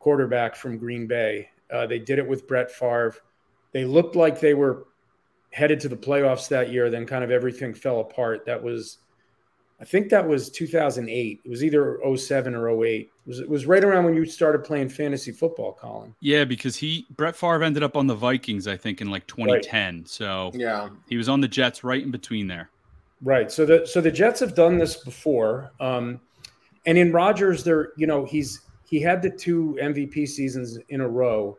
[0.00, 1.50] quarterback from Green Bay.
[1.72, 3.14] Uh, they did it with Brett Favre.
[3.72, 4.88] They looked like they were
[5.52, 6.90] headed to the playoffs that year.
[6.90, 8.44] Then kind of everything fell apart.
[8.46, 8.98] That was
[9.80, 11.40] I think that was 2008.
[11.44, 13.00] It was either 07 or 08.
[13.00, 16.14] It was, it was right around when you started playing fantasy football, Colin.
[16.20, 19.96] Yeah, because he Brett Favre ended up on the Vikings, I think, in like 2010.
[19.98, 20.08] Right.
[20.08, 22.70] So yeah, he was on the Jets right in between there.
[23.22, 23.52] Right.
[23.52, 25.70] So the so the Jets have done this before.
[25.78, 26.20] Um,
[26.86, 31.08] and in Rodgers, there, you know, he's he had the two MVP seasons in a
[31.08, 31.56] row,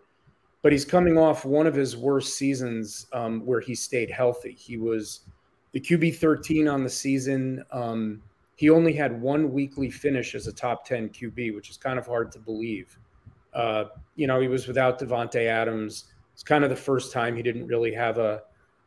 [0.62, 4.52] but he's coming off one of his worst seasons um, where he stayed healthy.
[4.52, 5.22] He was
[5.72, 7.64] the QB 13 on the season.
[7.72, 8.22] Um,
[8.56, 12.06] he only had one weekly finish as a top 10 QB, which is kind of
[12.06, 12.98] hard to believe.
[13.54, 16.06] Uh, you know, he was without Davante Adams.
[16.34, 18.42] It's kind of the first time he didn't really have a,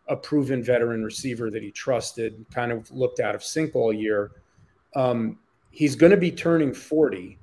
[0.08, 4.32] a proven veteran receiver that he trusted, kind of looked out of sync all year.
[4.94, 5.38] Um,
[5.70, 7.38] he's going to be turning 40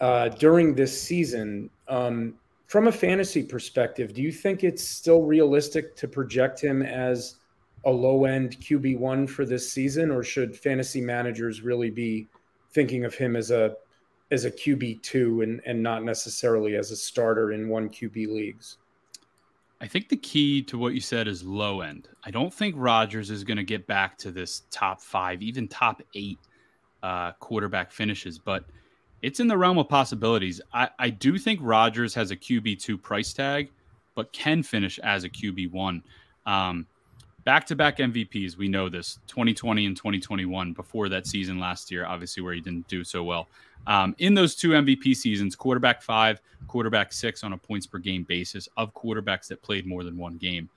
[0.00, 1.70] uh, during this season.
[1.88, 2.34] Um,
[2.66, 7.36] from a fantasy perspective, do you think it's still realistic to project him as
[7.84, 12.28] a low end QB1 for this season, or should fantasy managers really be
[12.72, 13.74] thinking of him as a
[14.30, 18.78] as a QB two and and not necessarily as a starter in one QB leagues.
[19.80, 22.08] I think the key to what you said is low end.
[22.24, 26.02] I don't think Rodgers is going to get back to this top five, even top
[26.14, 26.38] eight
[27.02, 28.64] uh, quarterback finishes, but
[29.22, 30.60] it's in the realm of possibilities.
[30.72, 33.70] I, I do think Rodgers has a QB two price tag,
[34.16, 36.02] but can finish as a QB one.
[36.44, 36.86] Um,
[37.48, 42.04] back to back MVPs, we know this 2020 and 2021 before that season last year,
[42.04, 43.48] obviously, where he didn't do so well.
[43.86, 48.24] Um, in those two MVP seasons, quarterback five, quarterback six on a points per game
[48.24, 50.68] basis of quarterbacks that played more than one game.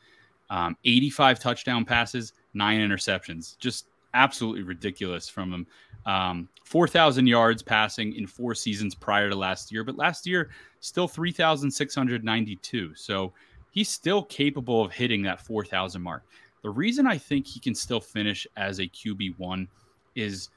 [0.50, 3.58] Um, 85 touchdown passes, nine interceptions.
[3.60, 5.68] Just absolutely ridiculous from him.
[6.06, 11.10] Um, 4,000 yards passing in four seasons prior to last year, but last year, still
[11.10, 12.96] 3,692.
[12.96, 13.34] So
[13.72, 16.24] he's still capable of hitting that 4,000 mark.
[16.64, 19.68] The reason I think he can still finish as a QB1
[20.16, 20.50] is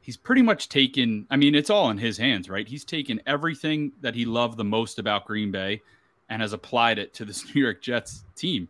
[0.00, 2.66] he's pretty much taken, I mean, it's all in his hands, right?
[2.66, 5.82] He's taken everything that he loved the most about Green Bay
[6.28, 8.68] and has applied it to this New York Jets team.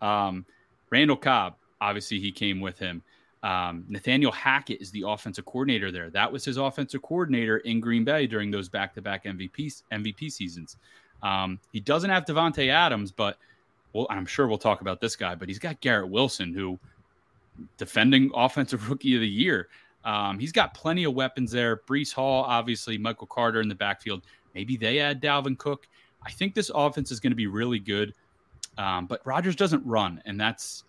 [0.00, 0.46] Um,
[0.90, 3.02] Randall Cobb, obviously, he came with him.
[3.42, 6.10] Um, Nathaniel Hackett is the offensive coordinator there.
[6.10, 10.76] That was his offensive coordinator in Green Bay during those back-to-back MVP MVP seasons.
[11.22, 13.38] Um, he doesn't have Davante Adams, but
[13.92, 15.34] well, I'm sure we'll talk about this guy.
[15.34, 16.78] But he's got Garrett Wilson, who
[17.76, 19.68] defending offensive rookie of the year.
[20.04, 21.76] Um, he's got plenty of weapons there.
[21.76, 24.22] Breece Hall, obviously, Michael Carter in the backfield.
[24.54, 25.86] Maybe they add Dalvin Cook.
[26.26, 28.14] I think this offense is going to be really good.
[28.78, 30.84] Um, but Rodgers doesn't run, and that's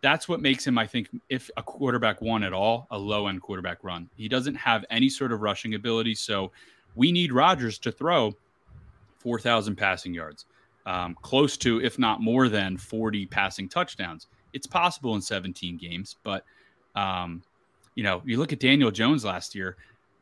[0.00, 3.40] that's what makes him, I think, if a quarterback one at all, a low end
[3.40, 4.08] quarterback run.
[4.16, 6.14] He doesn't have any sort of rushing ability.
[6.14, 6.52] So
[6.94, 8.34] we need Rodgers to throw
[9.18, 10.44] 4,000 passing yards,
[10.86, 14.26] um, close to, if not more than 40 passing touchdowns.
[14.52, 16.44] It's possible in 17 games, but,
[16.94, 17.42] um,
[17.94, 19.76] you know, you look at Daniel Jones last year,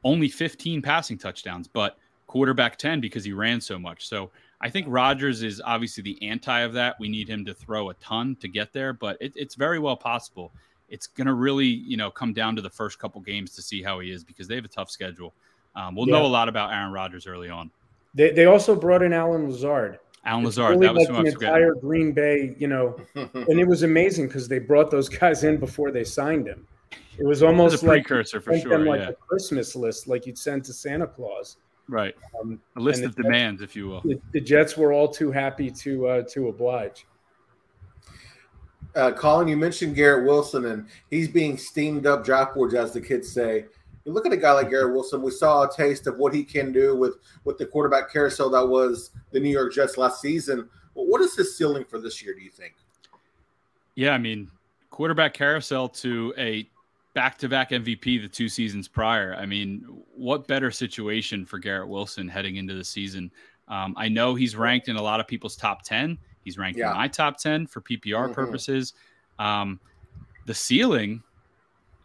[0.04, 4.08] only 15 passing touchdowns, but quarterback 10 because he ran so much.
[4.08, 6.98] So I think Rodgers is obviously the anti of that.
[6.98, 9.96] We need him to throw a ton to get there, but it, it's very well
[9.96, 10.52] possible.
[10.88, 13.82] It's going to really, you know, come down to the first couple games to see
[13.82, 15.34] how he is because they have a tough schedule.
[15.74, 16.18] Um, we'll yeah.
[16.18, 17.70] know a lot about Aaron Rodgers early on.
[18.14, 19.98] They, they also brought in Allen Lazard.
[20.24, 23.82] Allen Lazard, really that was like the entire Green Bay, you know, and it was
[23.82, 26.66] amazing because they brought those guys in before they signed him.
[27.18, 29.08] It was almost it was like precursor for sure, like yeah.
[29.08, 31.56] a Christmas list, like you'd send to Santa Claus.
[31.88, 32.14] Right.
[32.40, 34.00] Um, a list of demands, if you will.
[34.02, 37.06] The, the, Jets were all too happy to uh, to oblige.
[38.94, 43.00] Uh, Colin, you mentioned Garrett Wilson, and he's being steamed up draft boards, as the
[43.00, 43.66] kids say.
[44.04, 45.22] You look at a guy like Garrett Wilson.
[45.22, 48.66] We saw a taste of what he can do with with the quarterback carousel that
[48.66, 50.68] was the New York Jets last season.
[50.94, 52.34] what is his ceiling for this year?
[52.34, 52.74] Do you think?
[53.94, 54.50] Yeah, I mean,
[54.90, 56.68] quarterback carousel to a
[57.14, 59.34] back-to-back MVP the two seasons prior.
[59.38, 59.84] I mean,
[60.16, 63.30] what better situation for Garrett Wilson heading into the season?
[63.68, 66.18] Um, I know he's ranked in a lot of people's top ten.
[66.44, 66.90] He's ranked yeah.
[66.90, 68.32] in my top ten for PPR mm-hmm.
[68.32, 68.94] purposes.
[69.38, 69.78] Um,
[70.46, 71.22] the ceiling,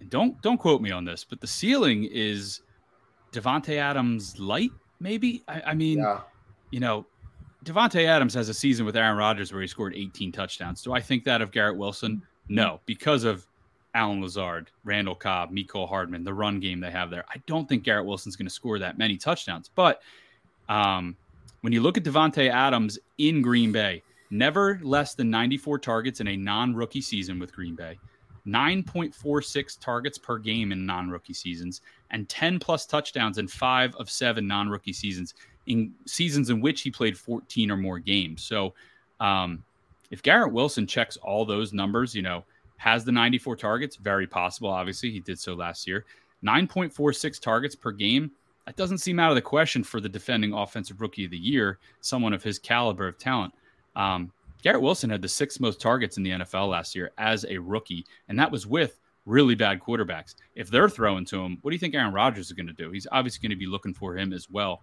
[0.10, 2.62] don't don't quote me on this, but the ceiling is
[3.32, 4.72] Davante Adams light.
[5.00, 6.22] Maybe I, I mean, yeah.
[6.72, 7.06] you know,
[7.64, 10.82] Davante Adams has a season with Aaron Rodgers where he scored 18 touchdowns.
[10.82, 12.22] Do I think that of Garrett Wilson?
[12.50, 13.46] No, because of
[13.94, 17.26] Allen Lazard, Randall Cobb, Mecole Hardman, the run game they have there.
[17.30, 19.70] I don't think Garrett Wilson's going to score that many touchdowns.
[19.74, 20.02] But
[20.70, 21.18] um,
[21.62, 26.28] when you look at Davante Adams in Green Bay, never less than 94 targets in
[26.28, 27.98] a non-rookie season with Green Bay,
[28.48, 31.82] 9.46 targets per game in non-rookie seasons,
[32.12, 35.34] and 10 plus touchdowns in five of seven non-rookie seasons
[35.66, 38.42] in seasons in which he played 14 or more games.
[38.42, 38.74] So
[39.20, 39.64] um,
[40.12, 42.44] if Garrett Wilson checks all those numbers, you know–
[42.78, 43.96] has the 94 targets.
[43.98, 44.70] Very possible.
[44.70, 46.06] Obviously, he did so last year.
[46.44, 48.32] 9.46 targets per game.
[48.66, 51.80] That doesn't seem out of the question for the defending offensive rookie of the year,
[52.02, 53.54] someone of his caliber of talent.
[53.96, 54.32] Um,
[54.68, 58.06] Garrett Wilson had the sixth most targets in the NFL last year as a rookie,
[58.28, 60.36] and that was with really bad quarterbacks.
[60.56, 62.92] If they're throwing to him, what do you think Aaron Rodgers is going to do?
[62.92, 64.82] He's obviously going to be looking for him as well.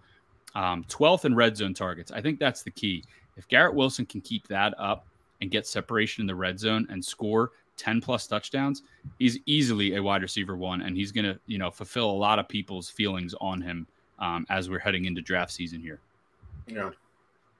[0.55, 2.11] Um, 12th in red zone targets.
[2.11, 3.03] I think that's the key.
[3.37, 5.05] If Garrett Wilson can keep that up
[5.39, 8.81] and get separation in the red zone and score 10 plus touchdowns,
[9.19, 12.39] he's easily a wide receiver one, and he's going to, you know, fulfill a lot
[12.39, 13.85] of people's feelings on him
[14.17, 15.99] um, as we're heading into draft season here.
[16.65, 16.89] Yeah.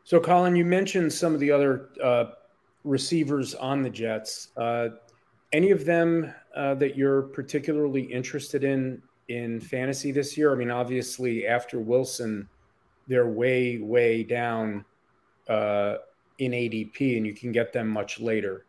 [0.05, 2.25] So, Colin, you mentioned some of the other uh,
[2.83, 4.49] receivers on the Jets.
[4.55, 4.89] Uh,
[5.51, 10.53] any of them uh, that you're particularly interested in in fantasy this year?
[10.53, 12.47] I mean, obviously, after Wilson,
[13.07, 14.85] they're way, way down
[15.49, 15.95] uh,
[16.37, 18.65] in ADP, and you can get them much later.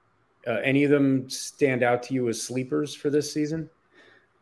[0.47, 3.69] Uh, any of them stand out to you as sleepers for this season?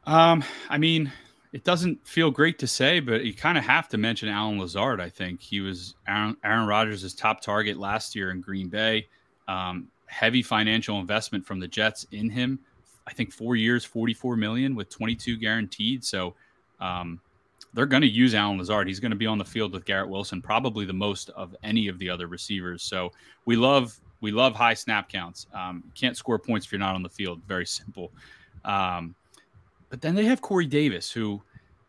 [0.07, 1.11] Um, I mean,
[1.55, 5.01] it doesn't feel great to say, but you kind of have to mention Allen Lazard.
[5.01, 9.07] I think he was Aaron, Aaron Rodgers' top target last year in Green Bay.
[9.47, 12.59] Um, heavy financial investment from the Jets in him.
[13.07, 16.05] I think four years, 44 million with 22 guaranteed.
[16.05, 16.35] So
[16.81, 17.21] um,
[17.73, 18.89] they're going to use Allen Lazard.
[18.89, 21.87] He's going to be on the field with Garrett Wilson, probably the most of any
[21.87, 22.83] of the other receivers.
[22.83, 23.13] So
[23.45, 25.47] we love we love high snap counts.
[25.55, 27.43] Um, can't score points if you're not on the field.
[27.47, 28.11] Very simple.
[28.65, 29.15] Um,
[29.95, 31.41] but then they have Corey Davis, who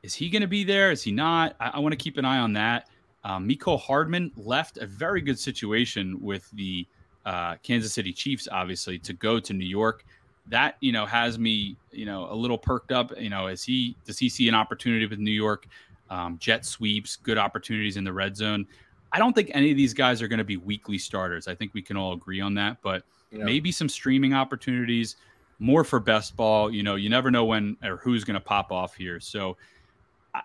[0.04, 0.92] is he going to be there?
[0.92, 1.56] Is he not?
[1.60, 2.88] I, I want to keep an eye on that.
[3.24, 6.86] Um, Mecole Hardman left a very good situation with the
[7.26, 10.06] uh, Kansas City Chiefs, obviously, to go to New York.
[10.50, 13.12] That you know has me you know a little perked up.
[13.20, 15.66] You know, is he does he see an opportunity with New York?
[16.12, 18.68] Um, jet sweeps, good opportunities in the red zone.
[19.14, 21.48] I don't think any of these guys are going to be weekly starters.
[21.48, 22.78] I think we can all agree on that.
[22.84, 23.46] But yeah.
[23.46, 25.16] maybe some streaming opportunities
[25.60, 26.72] more for best ball.
[26.72, 29.20] You know, you never know when or who's going to pop off here.
[29.20, 29.58] So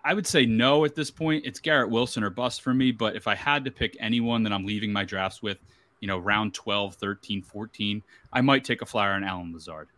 [0.05, 1.45] I would say no at this point.
[1.45, 2.93] It's Garrett Wilson or bust for me.
[2.93, 5.59] But if I had to pick anyone that I'm leaving my drafts with,
[6.01, 9.89] you know, round 12, 13, 14, I might take a flyer on Allen Lazard.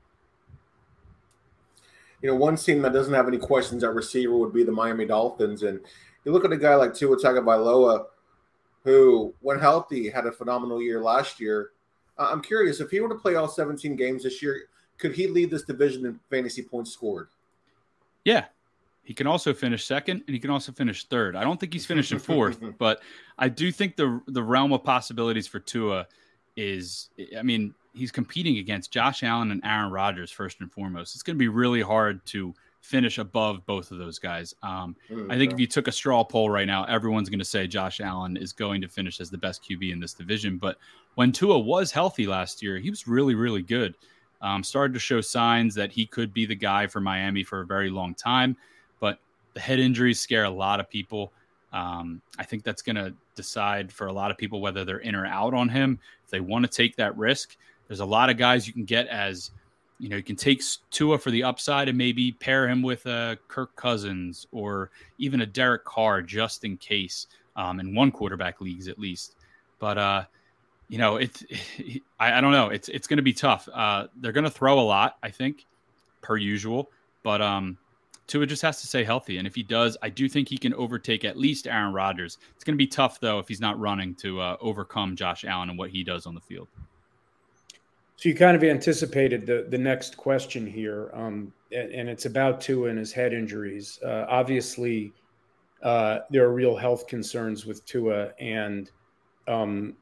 [2.22, 5.04] You know, one team that doesn't have any questions at receiver would be the Miami
[5.04, 5.64] Dolphins.
[5.64, 5.80] And
[6.24, 8.06] you look at a guy like Tua Tagovailoa,
[8.84, 11.70] who, when healthy, had a phenomenal year last year.
[12.18, 14.68] I'm curious if he were to play all 17 games this year,
[15.02, 17.26] could he lead this division in fantasy points scored?
[18.24, 18.44] Yeah.
[19.02, 21.34] He can also finish second and he can also finish third.
[21.34, 23.02] I don't think he's finishing fourth, but
[23.36, 26.06] I do think the the realm of possibilities for Tua
[26.56, 31.16] is I mean, he's competing against Josh Allen and Aaron Rodgers first and foremost.
[31.16, 34.54] It's going to be really hard to finish above both of those guys.
[34.62, 37.44] Um, mm, I think if you took a straw poll right now, everyone's going to
[37.44, 40.58] say Josh Allen is going to finish as the best QB in this division.
[40.58, 40.78] But
[41.16, 43.96] when Tua was healthy last year, he was really, really good
[44.42, 47.66] um, started to show signs that he could be the guy for Miami for a
[47.66, 48.56] very long time.
[49.00, 49.18] But
[49.54, 51.32] the head injuries scare a lot of people.
[51.72, 55.14] Um, I think that's going to decide for a lot of people whether they're in
[55.14, 55.98] or out on him.
[56.24, 57.56] If they want to take that risk,
[57.88, 59.52] there's a lot of guys you can get as
[59.98, 63.38] you know, you can take Tua for the upside and maybe pair him with a
[63.46, 68.88] Kirk Cousins or even a Derek Carr just in case um, in one quarterback leagues
[68.88, 69.36] at least.
[69.78, 70.24] But uh,
[70.92, 71.42] you know, it's
[72.20, 72.68] I, I don't know.
[72.68, 73.66] It's it's going to be tough.
[73.72, 75.64] Uh, they're going to throw a lot, I think,
[76.20, 76.90] per usual.
[77.22, 77.78] But um,
[78.26, 80.74] Tua just has to stay healthy, and if he does, I do think he can
[80.74, 82.36] overtake at least Aaron Rodgers.
[82.54, 85.70] It's going to be tough though if he's not running to uh, overcome Josh Allen
[85.70, 86.68] and what he does on the field.
[88.16, 92.60] So you kind of anticipated the the next question here, um, and, and, it's about
[92.60, 93.98] Tua and his head injuries.
[94.04, 95.14] Uh, obviously,
[95.82, 98.90] uh, there are real health concerns with Tua, and
[99.48, 99.96] um,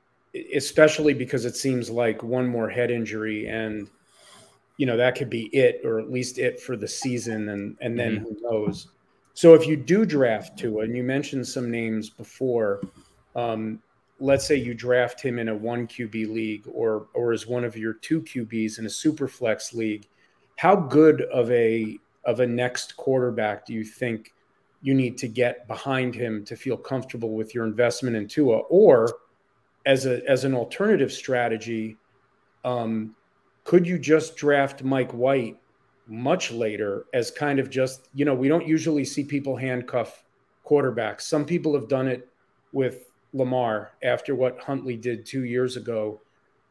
[0.54, 3.88] especially because it seems like one more head injury and
[4.76, 7.98] you know that could be it or at least it for the season and and
[7.98, 8.24] then mm-hmm.
[8.24, 8.88] who knows
[9.34, 12.80] so if you do draft Tua and you mentioned some names before
[13.34, 13.80] um,
[14.18, 17.76] let's say you draft him in a one QB league or or as one of
[17.76, 20.06] your two QBs in a super flex league
[20.56, 24.32] how good of a of a next quarterback do you think
[24.82, 29.14] you need to get behind him to feel comfortable with your investment in Tua or
[29.86, 31.96] as a as an alternative strategy,
[32.64, 33.14] um,
[33.64, 35.56] could you just draft Mike White
[36.06, 40.24] much later as kind of just you know we don't usually see people handcuff
[40.66, 41.22] quarterbacks.
[41.22, 42.28] Some people have done it
[42.72, 46.20] with Lamar after what Huntley did two years ago.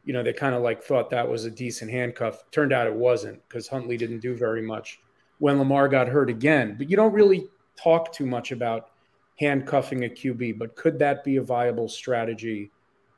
[0.04, 2.44] You know they kind of like thought that was a decent handcuff.
[2.50, 5.00] Turned out it wasn't because Huntley didn't do very much
[5.38, 6.76] when Lamar got hurt again.
[6.78, 8.90] But you don't really talk too much about
[9.38, 10.58] handcuffing a QB.
[10.58, 12.70] But could that be a viable strategy?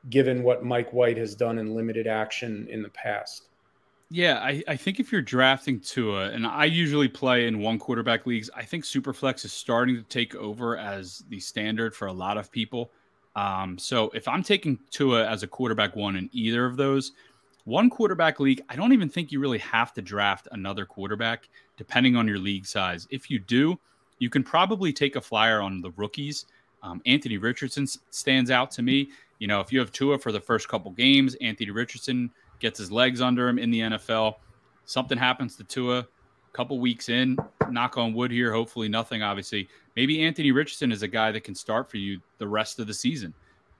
[0.09, 3.47] Given what Mike White has done in limited action in the past.
[4.09, 8.27] Yeah, I, I think if you're drafting Tua, and I usually play in one quarterback
[8.27, 12.37] leagues, I think Superflex is starting to take over as the standard for a lot
[12.37, 12.91] of people.
[13.35, 17.13] Um, so if I'm taking Tua as a quarterback one in either of those,
[17.65, 22.15] one quarterback league, I don't even think you really have to draft another quarterback, depending
[22.15, 23.07] on your league size.
[23.09, 23.79] If you do,
[24.19, 26.45] you can probably take a flyer on the rookies.
[26.83, 29.09] Um, Anthony Richardson stands out to me.
[29.43, 32.31] You know, if you have Tua for the first couple games, Anthony Richardson
[32.61, 34.35] gets his legs under him in the NFL.
[34.85, 36.07] Something happens to Tua a
[36.53, 37.37] couple weeks in,
[37.69, 39.67] knock on wood here, hopefully nothing, obviously.
[39.97, 42.93] Maybe Anthony Richardson is a guy that can start for you the rest of the
[42.93, 43.33] season.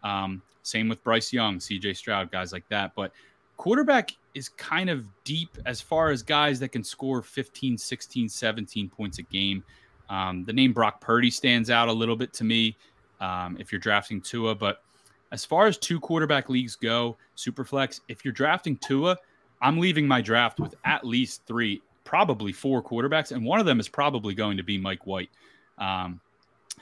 [0.03, 2.91] Um, same with Bryce Young, CJ Stroud, guys like that.
[2.93, 3.13] But
[3.55, 8.89] quarterback is kind of deep as far as guys that can score 15, 16, 17
[8.89, 9.63] points a game.
[10.09, 12.75] Um, the name Brock Purdy stands out a little bit to me
[13.21, 14.83] um, if you're drafting Tua, but
[15.33, 19.17] as far as two quarterback leagues go, Superflex, if you're drafting Tua,
[19.63, 23.79] I'm leaving my draft with at least three probably four quarterbacks, and one of them
[23.79, 25.31] is probably going to be Mike White.
[25.79, 26.21] Um,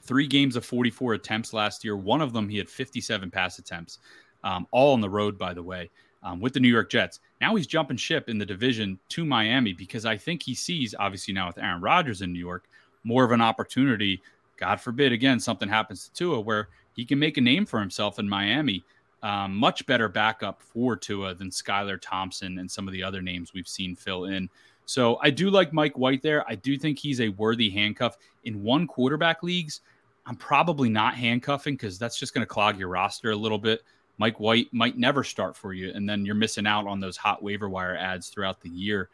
[0.04, 1.96] three games of 44 attempts last year.
[1.96, 4.00] One of them, he had 57 pass attempts,
[4.44, 5.90] um, all on the road, by the way,
[6.22, 7.22] um, with the New York Jets.
[7.40, 11.34] Now he's jumping ship in the division to Miami because I think he sees, obviously,
[11.34, 12.66] now with Aaron Rodgers in New York,
[13.06, 14.22] more of an opportunity.
[14.58, 18.20] God forbid, again, something happens to Tua where he can make a name for himself
[18.20, 18.84] in Miami.
[19.24, 23.54] Um, much better backup for Tua than Skylar Thompson and some of the other names
[23.54, 24.50] we've seen fill in.
[24.86, 26.44] So I do like Mike White there.
[26.50, 29.82] I do think he's a worthy handcuff in one quarterback leagues.
[30.26, 33.84] I'm probably not handcuffing because that's just going to clog your roster a little bit.
[34.18, 37.42] Mike White might never start for you, and then you're missing out on those hot
[37.42, 39.10] waiver wire ads throughout the year.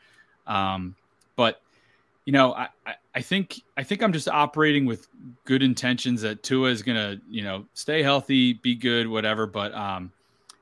[0.48, 0.96] Um,
[1.36, 1.62] but
[2.28, 2.68] you know, I,
[3.16, 5.08] I think I think I'm just operating with
[5.46, 9.48] good intentions that Tua is gonna, you know, stay healthy, be good, whatever.
[9.48, 10.12] But um,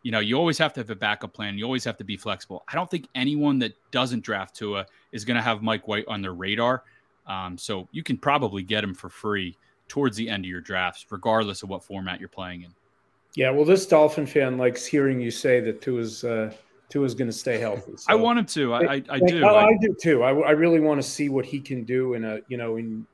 [0.04, 1.58] you know, you always have to have a backup plan.
[1.58, 2.64] You always have to be flexible.
[2.68, 6.36] I don't think anyone that doesn't draft Tua is gonna have Mike White on their
[6.36, 6.84] radar.
[7.26, 9.58] Um, so you can probably get him for free
[9.88, 12.76] towards the end of your drafts, regardless of what format you're playing in.
[13.34, 16.54] Yeah, well, this Dolphin fan likes hearing you say that Tua's uh,
[16.90, 17.98] Tua's going to stay healthy.
[17.98, 18.06] So.
[18.08, 18.74] I want him to.
[18.74, 19.46] I, I, I do.
[19.46, 20.24] I, I, do too.
[20.24, 23.06] I, I really want to see what he can do in a you know in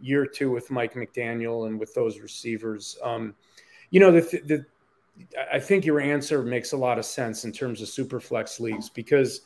[0.00, 2.98] year two with Mike McDaniel and with those receivers.
[3.02, 3.34] Um,
[3.90, 4.66] you know the the
[5.52, 8.88] I think your answer makes a lot of sense in terms of super flex leagues
[8.88, 9.42] because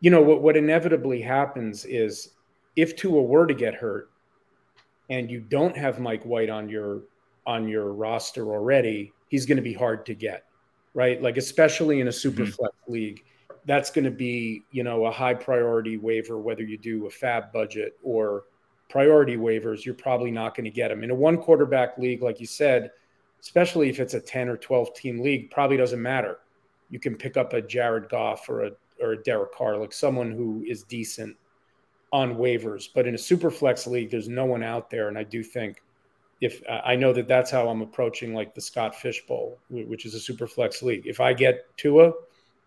[0.00, 2.30] you know what what inevitably happens is
[2.76, 4.10] if Tua were to get hurt
[5.08, 7.02] and you don't have Mike White on your
[7.46, 10.44] on your roster already, he's going to be hard to get
[10.94, 11.22] right?
[11.22, 12.52] Like especially in a super mm-hmm.
[12.52, 13.24] flex league,
[13.66, 16.38] that's going to be you know a high priority waiver.
[16.38, 18.44] Whether you do a fab budget or
[18.88, 22.40] priority waivers, you're probably not going to get them in a one quarterback league, like
[22.40, 22.90] you said.
[23.40, 26.38] Especially if it's a ten or twelve team league, probably doesn't matter.
[26.90, 28.70] You can pick up a Jared Goff or a
[29.00, 31.36] or a Derek Carr, like someone who is decent
[32.12, 32.88] on waivers.
[32.94, 35.82] But in a super flex league, there's no one out there, and I do think
[36.40, 40.06] if uh, I know that that's how I'm approaching like the Scott Fish Bowl, which
[40.06, 41.06] is a super flex league.
[41.06, 42.12] If I get Tua,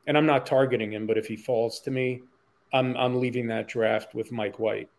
[0.07, 2.21] and I'm not targeting him, but if he falls to me,
[2.73, 4.89] I'm I'm leaving that draft with Mike White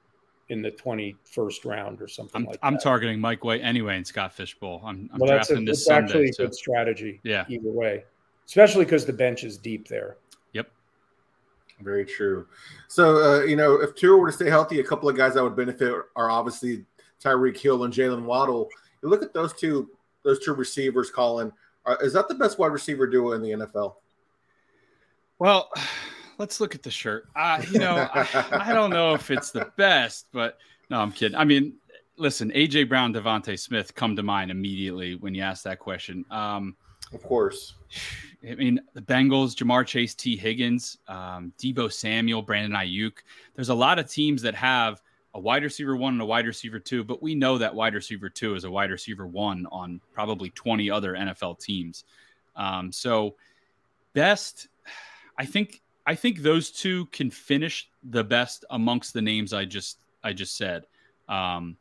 [0.49, 2.83] in the 21st round or something I'm, like I'm that.
[2.83, 4.83] targeting Mike White anyway in Scott Fish Bowl.
[4.85, 6.05] I'm, I'm well, drafting a, this Sunday.
[6.05, 6.45] actually a so.
[6.45, 7.21] good strategy.
[7.23, 7.45] Yeah.
[7.49, 8.05] Either way,
[8.47, 10.19] especially because the bench is deep there.
[10.53, 10.71] Yep.
[11.81, 12.47] Very true.
[12.89, 15.43] So, uh, you know, if Tua were to stay healthy, a couple of guys that
[15.43, 16.85] would benefit are obviously
[17.25, 18.69] Tyreek Hill and Jaylen Waddle.
[19.03, 19.91] You look at those two
[20.23, 21.53] those two receivers, Colin.
[21.87, 23.95] Are, is that the best wide receiver duo in the NFL?
[25.39, 25.71] Well,
[26.39, 27.27] let's look at the shirt.
[27.37, 30.59] Uh, you know, I, I, don't know if it's the best, but
[30.89, 31.37] no, I'm kidding.
[31.37, 31.75] I mean,
[32.17, 36.25] listen, AJ Brown, DeVonta Smith come to mind immediately when you ask that question.
[36.31, 36.77] Um,
[37.13, 37.75] of course.
[38.49, 43.13] I mean, the Bengals, Ja'Marr Chase, Tee Higgins, um, Deebo Samuel, Brandon Aiyuk.
[43.55, 45.01] There's a lot of teams that have
[45.35, 48.29] a wide receiver one and a wide receiver two, but we know that wide receiver
[48.29, 52.05] two is a wide receiver one on probably 20 other NFL teams.
[52.55, 53.35] Um, so
[54.13, 54.69] best,
[55.37, 59.99] I think, I think those two can finish the best amongst the names I just,
[60.23, 60.87] I just said.
[61.29, 61.77] Um,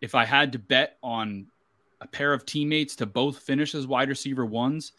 [0.00, 1.46] if I had to bet on
[2.00, 4.92] a pair of teammates to both finish as wide receiver ones,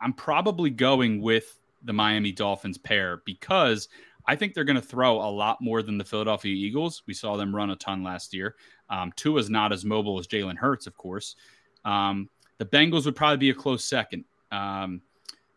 [0.00, 3.88] I'm probably going with the Miami Dolphins pair because
[4.26, 7.02] I think they're going to throw a lot more than the Philadelphia Eagles.
[7.06, 8.54] We saw them run a ton last year.
[8.88, 11.36] Um, Tua is not as mobile as Jalen Hurts, of course.
[11.84, 15.00] Um, the Bengals would probably be a close second, um,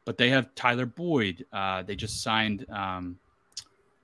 [0.06, 1.46] but they have Tyler Boyd.
[1.52, 3.18] Uh, they just signed um,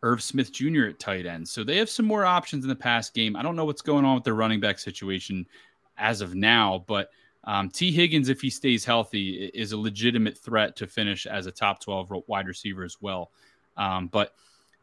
[0.04, 0.86] Irv Smith Jr.
[0.86, 3.36] at tight end, so they have some more options in the pass game.
[3.36, 5.48] I don't know what's going on with their running back situation
[5.98, 7.10] as of now, but
[7.46, 11.52] um, Tee Higgins, if he stays healthy, is a legitimate threat to finish as a
[11.52, 13.32] top 12 wide receiver as well.
[13.78, 14.34] Um, but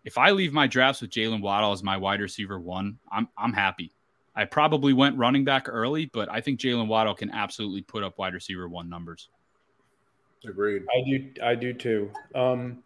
[0.07, 3.52] if I leave my drafts with Jaylen Waddle as my wide receiver one, I'm I'm
[3.52, 3.92] happy.
[4.36, 8.16] I probably went running back early, but I think Jaylen Waddle can absolutely put up
[8.16, 9.28] wide receiver one numbers.
[10.46, 10.84] Agreed.
[10.94, 11.32] I do.
[11.42, 12.11] I do too.
[12.36, 12.84] Um,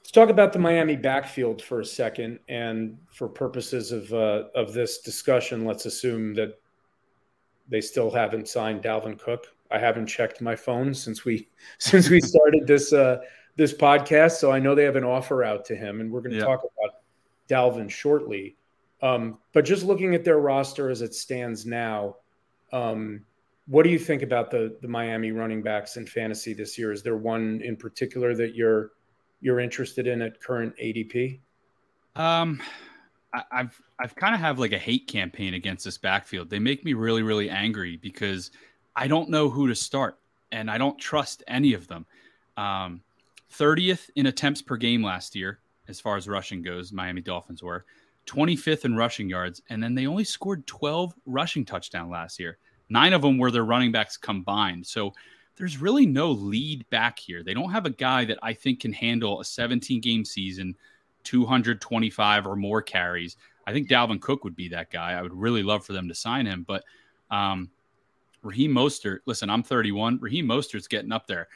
[0.00, 4.74] let's talk about the Miami backfield for a second, and for purposes of uh, of
[4.74, 6.60] this discussion, let's assume that
[7.66, 9.46] they still haven't signed Dalvin Cook.
[9.70, 13.20] I haven't checked my phone since we since we started this uh,
[13.56, 16.34] this podcast, so I know they have an offer out to him, and we're going
[16.34, 17.00] to talk about
[17.48, 18.56] Dalvin shortly.
[19.02, 22.16] Um, but just looking at their roster as it stands now,
[22.72, 23.24] um,
[23.66, 26.92] what do you think about the the Miami running backs in fantasy this year?
[26.92, 28.92] Is there one in particular that you're
[29.40, 31.40] you're interested in at current ADP?
[32.14, 32.62] Um,
[33.34, 36.48] I, I've I've kind of have like a hate campaign against this backfield.
[36.48, 38.50] They make me really really angry because
[38.94, 40.18] I don't know who to start
[40.52, 42.06] and I don't trust any of them.
[42.56, 43.02] Um,
[43.52, 45.60] 30th in attempts per game last year.
[45.88, 46.92] as far as rushing goes.
[46.92, 47.84] Miami Dolphins were
[48.26, 52.58] 25th in rushing yards, and then they only scored 12 rushing touchdown last year.
[52.88, 54.86] Nine of them were their running backs combined.
[54.86, 55.12] So
[55.56, 57.42] there's really no lead back here.
[57.42, 60.76] They don't have a guy that I think can handle a 17 game season,
[61.24, 63.36] 225 or more carries.
[63.66, 65.12] I think Dalvin Cook would be that guy.
[65.12, 66.84] I would really love for them to sign him, but
[67.30, 67.70] um,
[68.42, 69.20] Raheem Mostert.
[69.26, 70.18] Listen, I'm 31.
[70.20, 71.48] Raheem Mostert's getting up there.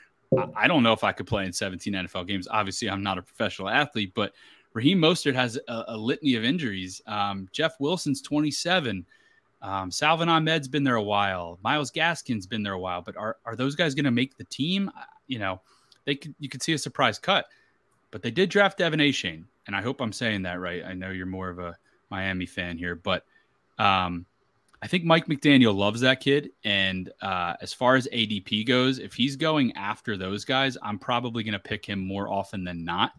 [0.56, 2.46] I, don't know if I could play in 17 NFL games.
[2.50, 4.32] Obviously, I'm not a professional athlete, but
[4.74, 7.02] Raheem Mostert has a, a litany of injuries.
[7.06, 9.04] Um, Jeff Wilson's 27.
[9.62, 11.58] Um, Salvon Ahmed's been there a while.
[11.62, 14.44] Myles Gaskin's been there a while, but are are those guys going to make the
[14.44, 14.90] team?
[15.26, 15.60] You know,
[16.06, 17.46] they could you could see a surprise cut,
[18.10, 20.82] but they did draft De'Von Achane, and I hope I'm saying that right.
[20.84, 21.76] I know you're more of a
[22.08, 23.26] Miami fan here, but
[23.78, 24.24] um,
[24.82, 26.50] I think Mike McDaniel loves that kid.
[26.64, 31.42] And uh, as far as ADP goes, if he's going after those guys, I'm probably
[31.42, 33.12] going to pick him more often than not.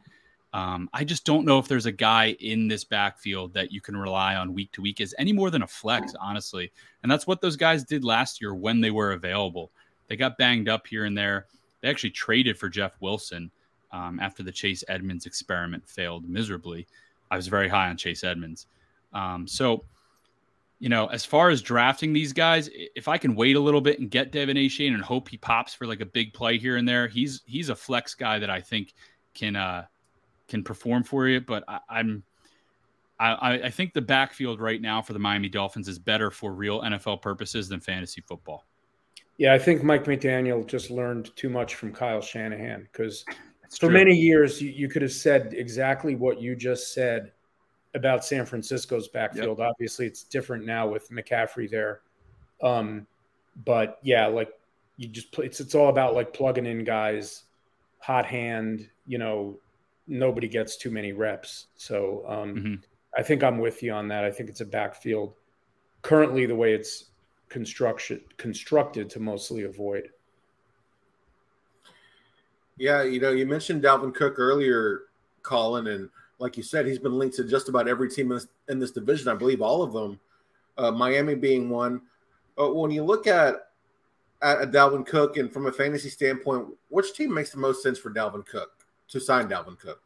[0.53, 3.95] Um, I just don't know if there's a guy in this backfield that you can
[3.95, 6.71] rely on week to week as any more than a flex, honestly.
[7.03, 9.71] And that's what those guys did last year when they were available.
[10.07, 11.45] They got banged up here and there.
[11.79, 13.49] They actually traded for Jeff Wilson
[13.93, 16.85] um, after the Chase Edmonds experiment failed miserably.
[17.29, 18.67] I was very high on Chase Edmonds.
[19.13, 19.85] Um, so,
[20.81, 23.99] you know, as far as drafting these guys, if I can wait a little bit
[23.99, 26.89] and get De'Von Achane and hope he pops for like a big play here and
[26.89, 28.95] there, he's he's a flex guy that I think
[29.35, 29.85] can uh,
[30.47, 31.39] can perform for you.
[31.39, 32.23] But I, I'm
[33.19, 36.81] I, I think the backfield right now for the Miami Dolphins is better for real
[36.81, 38.65] NFL purposes than fantasy football.
[39.37, 43.23] Yeah, I think Mike McDaniel just learned too much from Kyle Shanahan because
[43.69, 43.91] for true.
[43.91, 47.33] many years you, you, could have said exactly what you just said
[47.93, 49.59] about San Francisco's backfield.
[49.59, 49.69] Yep.
[49.69, 52.01] Obviously, it's different now with McCaffrey there.
[52.61, 53.07] Um,
[53.65, 54.49] but yeah, like
[54.97, 57.43] you just it's it's all about like plugging in guys,
[57.99, 59.59] hot hand, you know,
[60.07, 61.67] nobody gets too many reps.
[61.75, 62.75] So um, mm-hmm.
[63.17, 64.23] I think I'm with you on that.
[64.23, 65.33] I think it's a backfield
[66.01, 67.05] currently the way it's
[67.49, 70.09] construction constructed to mostly avoid.
[72.77, 75.01] Yeah, you know, you mentioned Dalvin Cook earlier,
[75.43, 76.09] Colin, and
[76.41, 78.91] like you said, he's been linked to just about every team in this, in this
[78.91, 79.29] division.
[79.29, 80.19] I believe all of them,
[80.77, 82.01] uh, Miami being one.
[82.57, 83.67] But when you look at
[84.41, 88.09] at Dalvin Cook and from a fantasy standpoint, which team makes the most sense for
[88.09, 88.81] Dalvin Cook?
[89.11, 90.01] to sign Dalvin Cook?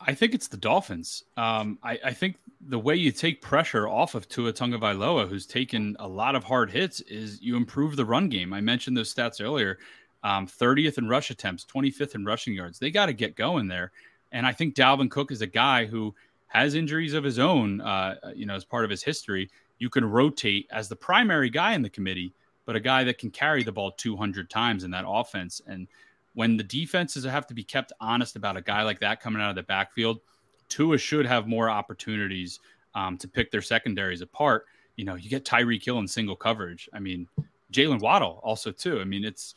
[0.00, 1.24] I think it's the Dolphins.
[1.36, 5.96] Um, I, I, think the way you take pressure off of Tua Tagovailoa, who's taken
[5.98, 8.52] a lot of hard hits, is you improve the run game.
[8.52, 9.78] I mentioned those stats earlier.
[10.22, 12.78] Um, 30th in rush attempts, 25th in rushing yards.
[12.78, 13.90] They got to get going there.
[14.32, 16.14] And I think Dalvin Cook is a guy who
[16.48, 19.50] has injuries of his own, uh, you know, as part of his history.
[19.78, 22.32] You can rotate as the primary guy in the committee,
[22.64, 25.60] but a guy that can carry the ball 200 times in that offense.
[25.66, 25.86] And
[26.34, 29.50] when the defenses have to be kept honest about a guy like that coming out
[29.50, 30.20] of the backfield,
[30.68, 32.60] Tua should have more opportunities
[32.94, 34.66] um, to pick their secondaries apart.
[34.96, 36.88] You know, you get Tyreek Hill in single coverage.
[36.92, 37.28] I mean,
[37.72, 39.00] Jaylen Waddle also too.
[39.00, 39.54] I mean, it's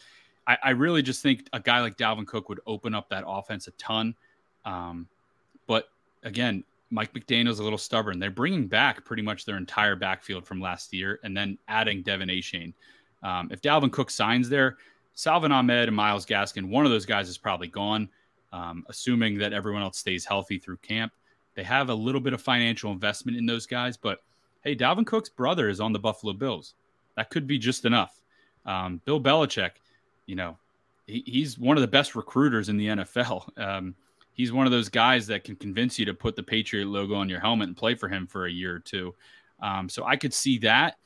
[0.47, 3.67] I, I, really just think a guy like Dalvin Cook would open up that offense
[3.67, 4.15] a ton.
[4.66, 5.07] Um,
[5.68, 5.89] but
[6.24, 8.20] again, Mike McDaniel's a little stubborn.
[8.20, 12.30] They're bringing back pretty much their entire backfield from last year and then adding De'Von
[12.30, 12.74] Achane.
[13.24, 14.78] Um, if Dalvin Cook signs there,
[15.14, 18.09] Salvon Ahmed and Myles Gaskin, one of those guys is probably gone,
[18.51, 21.14] um, assuming that everyone else stays healthy through camp.
[21.55, 24.20] They have a little bit of financial investment in those guys, but
[24.64, 26.74] hey, Dalvin Cook's brother is on the Buffalo Bills.
[27.16, 28.22] That could be just enough.
[28.66, 29.72] Um, Bill Belichick,
[30.26, 30.57] you know,
[31.07, 33.49] he, he's one of the best recruiters in the NFL.
[33.57, 33.95] Um,
[34.42, 37.30] he's one of those guys that can convince you to put the Patriot logo on
[37.30, 39.14] your helmet and play for him for a year or two.
[39.62, 40.98] Um, so I could see that.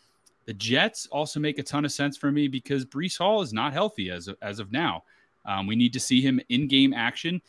[0.45, 3.73] The Jets also make a ton of sense for me because Breece Hall is not
[3.73, 5.03] healthy as of, as of now.
[5.45, 7.41] Um, we need to see him in game action.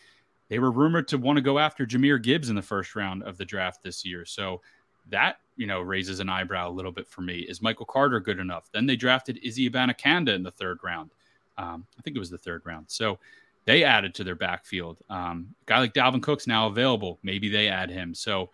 [0.48, 3.38] They were rumored to want to go after Jahmyr Gibbs in the first round of
[3.38, 4.24] the draft this year.
[4.24, 4.62] So
[5.10, 7.46] that, you know, raises an eyebrow a little bit for me.
[7.48, 8.70] Is Michael Carter good enough?
[8.72, 11.12] Then they drafted Izzy Abanikanda in the third round.
[11.58, 12.86] Um, I think it was the third round.
[12.88, 13.20] So
[13.66, 14.98] they added to their backfield.
[15.10, 17.18] Um, a guy like Dalvin Cook's now available.
[17.22, 18.14] Maybe they add him.
[18.14, 18.50] So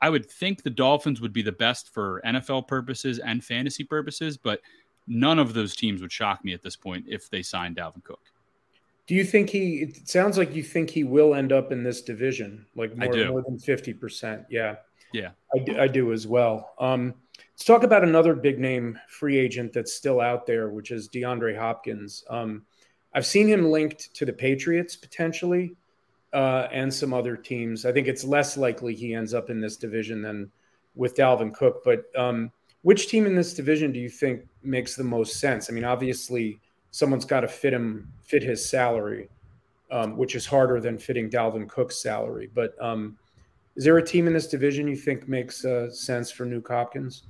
[0.00, 4.36] I would think the Dolphins would be the best for NFL purposes and fantasy purposes,
[4.36, 4.60] but
[5.06, 8.20] none of those teams would shock me at this point if they signed Dalvin Cook.
[9.06, 9.82] Do you think he?
[9.82, 13.42] It sounds like you think he will end up in this division, like more, more
[13.42, 14.44] than fifty percent.
[14.48, 14.76] Yeah,
[15.12, 16.72] yeah, I do, I do as well.
[16.78, 17.12] Um,
[17.52, 21.54] let's talk about another big name free agent that's still out there, which is DeAndre
[21.58, 22.24] Hopkins.
[22.30, 22.64] Um,
[23.14, 25.76] I've seen him linked to the Patriots potentially
[26.32, 27.86] uh, and some other teams.
[27.86, 30.50] I think it's less likely he ends up in this division than
[30.96, 31.82] with Dalvin Cook.
[31.84, 32.50] But um,
[32.82, 35.70] which team in this division do you think makes the most sense?
[35.70, 36.60] I mean, obviously,
[36.90, 39.28] someone's got to fit him, fit his salary.
[39.90, 42.50] um, which is harder than fitting Dalvin Cook's salary.
[42.52, 43.16] But um,
[43.76, 47.24] is there a team in this division you think makes uh, sense for Nuke Hopkins?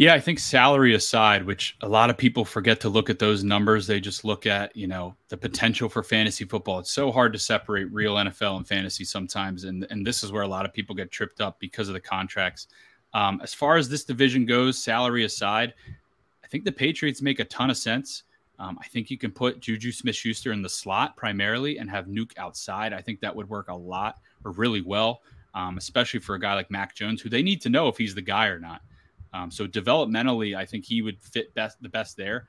[0.00, 3.44] Yeah, I think salary aside, which a lot of people forget to look at those
[3.44, 3.86] numbers.
[3.86, 6.78] They just look at, you know, the potential for fantasy football.
[6.78, 9.64] It's so hard to separate real NFL and fantasy sometimes.
[9.64, 12.00] And, and this is where a lot of people get tripped up because of the
[12.00, 12.68] contracts.
[13.12, 15.74] Um, as far as this division goes, salary aside,
[16.42, 18.22] I think the Patriots make a ton of sense.
[18.58, 22.06] Um, I think you can put Juju Smith Schuster in the slot primarily and have
[22.06, 22.94] Nuke outside.
[22.94, 25.20] I think that would work a lot or really well,
[25.54, 28.14] um, especially for a guy like Mac Jones, who they need to know if he's
[28.14, 28.80] the guy or not.
[29.32, 32.48] Um, so developmentally, I think he would fit best the best there.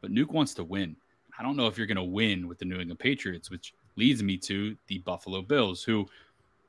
[0.00, 0.96] But Nuke wants to win.
[1.38, 4.22] I don't know if you're going to win with the New England Patriots, which leads
[4.22, 6.06] me to the Buffalo Bills, who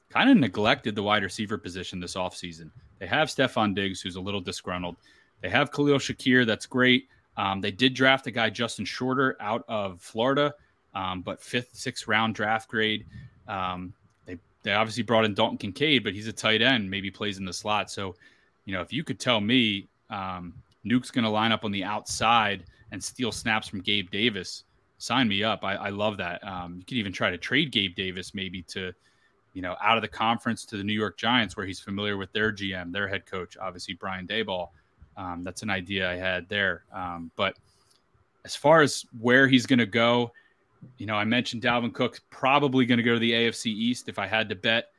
[0.10, 2.70] kind of neglected the wide receiver position this offseason.
[3.00, 4.98] They have Stefon Diggs, who's a little disgruntled.
[5.42, 7.08] They have Khalil Shakir, that's great.
[7.38, 10.54] Um, they did draft a guy, Justin Shorter, out of Florida,
[10.94, 13.06] um, but fifth, sixth round draft grade.
[13.48, 13.94] Um,
[14.26, 17.46] they they obviously brought in Dalton Kincaid, but he's a tight end, maybe plays in
[17.46, 17.90] the slot.
[17.90, 18.16] So
[18.70, 20.54] you know, if you could tell me um,
[20.84, 24.66] Nuke's going to line up on the outside and steal snaps from Gabe Davis,
[25.00, 25.64] sign me up.
[25.64, 26.44] I, I love that.
[26.48, 28.94] Um, you could even try to trade Gabe Davis maybe to,
[29.56, 32.32] you know, out of the conference to the New York Giants where he's familiar with
[32.32, 34.68] their GM, their head coach, obviously Brian Daboll.
[35.18, 36.84] Um, that's an idea I had there.
[36.94, 37.58] Um, but
[38.46, 40.32] as far as where he's going to go,
[41.00, 44.20] you know, I mentioned Dalvin Cook probably going to go to the AFC East if
[44.20, 44.92] I had to bet.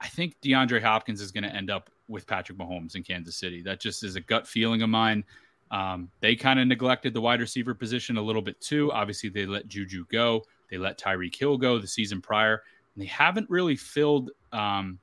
[0.00, 3.62] I think DeAndre Hopkins is going to end up with Patrick Mahomes in Kansas City.
[3.62, 5.24] That just is a gut feeling of mine.
[5.70, 8.92] Um, they kind of neglected the wide receiver position a little bit too.
[8.92, 10.44] Obviously, they let Juju go.
[10.70, 12.62] They let Tyreek Hill go the season prior.
[12.94, 14.98] And they haven't really filled, um,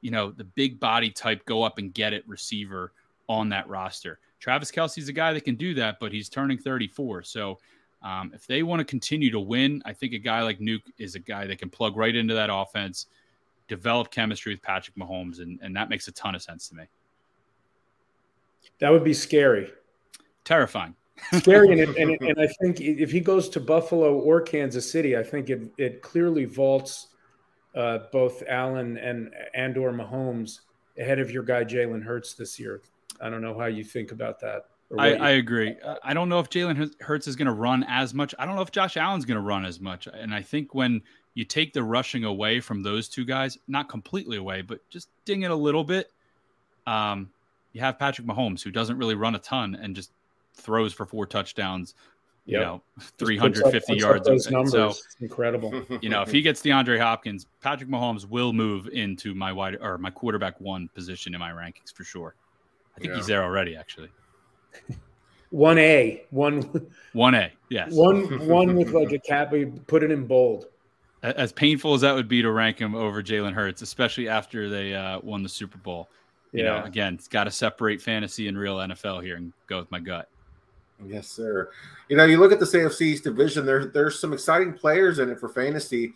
[0.00, 2.92] you know, the big body type go up and get it receiver
[3.28, 4.18] on that roster.
[4.40, 7.24] Travis Kelce's a guy that can do that, but he's turning 34.
[7.24, 7.58] So
[8.02, 11.14] um, if they want to continue to win, I think a guy like Nuke is
[11.14, 13.06] a guy that can plug right into that offense
[13.68, 16.84] develop chemistry with Patrick Mahomes, and, and that makes a ton of sense to me.
[18.80, 19.70] That would be scary.
[20.44, 20.94] Terrifying.
[21.32, 21.80] scary.
[21.80, 25.50] And, and, and I think if he goes to Buffalo or Kansas City, I think
[25.50, 27.08] it, it clearly vaults
[27.74, 30.60] uh, both Allen and and or Mahomes
[30.98, 32.82] ahead of your guy Jalen Hurts this year.
[33.20, 34.66] I don't know how you think about that.
[34.96, 35.76] I, I, agree.
[36.02, 38.34] I don't know if Jalen Hurts is going to run as much.
[38.38, 40.06] I don't know if Josh Allen's going to run as much.
[40.06, 41.02] And I think when
[41.38, 45.42] you take the rushing away from those two guys, not completely away, but just ding
[45.42, 46.10] it a little bit.
[46.84, 47.30] Um,
[47.72, 50.10] you have Patrick Mahomes, who doesn't really run a ton and just
[50.54, 51.94] throws for four touchdowns,
[52.44, 52.82] you know,
[53.18, 54.26] 350 up, yards.
[54.26, 54.72] Those numbers.
[54.72, 55.84] So, incredible.
[56.02, 59.96] You know, if he gets DeAndre Hopkins, Patrick Mahomes will move into my wide or
[59.96, 62.34] my quarterback one position in my rankings for sure.
[62.96, 63.16] I think yeah.
[63.18, 64.08] he's there already, actually.
[65.50, 69.50] One A, one, one A, yes, one, one with like a cap.
[69.50, 70.66] We put it in bold
[71.36, 74.94] as painful as that would be to rank him over Jalen Hurts, especially after they
[74.94, 76.08] uh, won the Super Bowl.
[76.52, 76.80] You yeah.
[76.80, 80.00] know, again, it's got to separate fantasy and real NFL here and go with my
[80.00, 80.28] gut.
[81.06, 81.70] Yes, sir.
[82.08, 83.64] You know, you look at the AFC East division.
[83.66, 86.14] There, there's some exciting players in it for fantasy.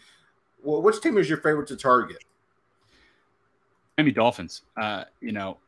[0.63, 2.25] Well, which team is your favorite to target?
[3.97, 4.63] Miami Dolphins.
[4.77, 5.59] Uh, you know,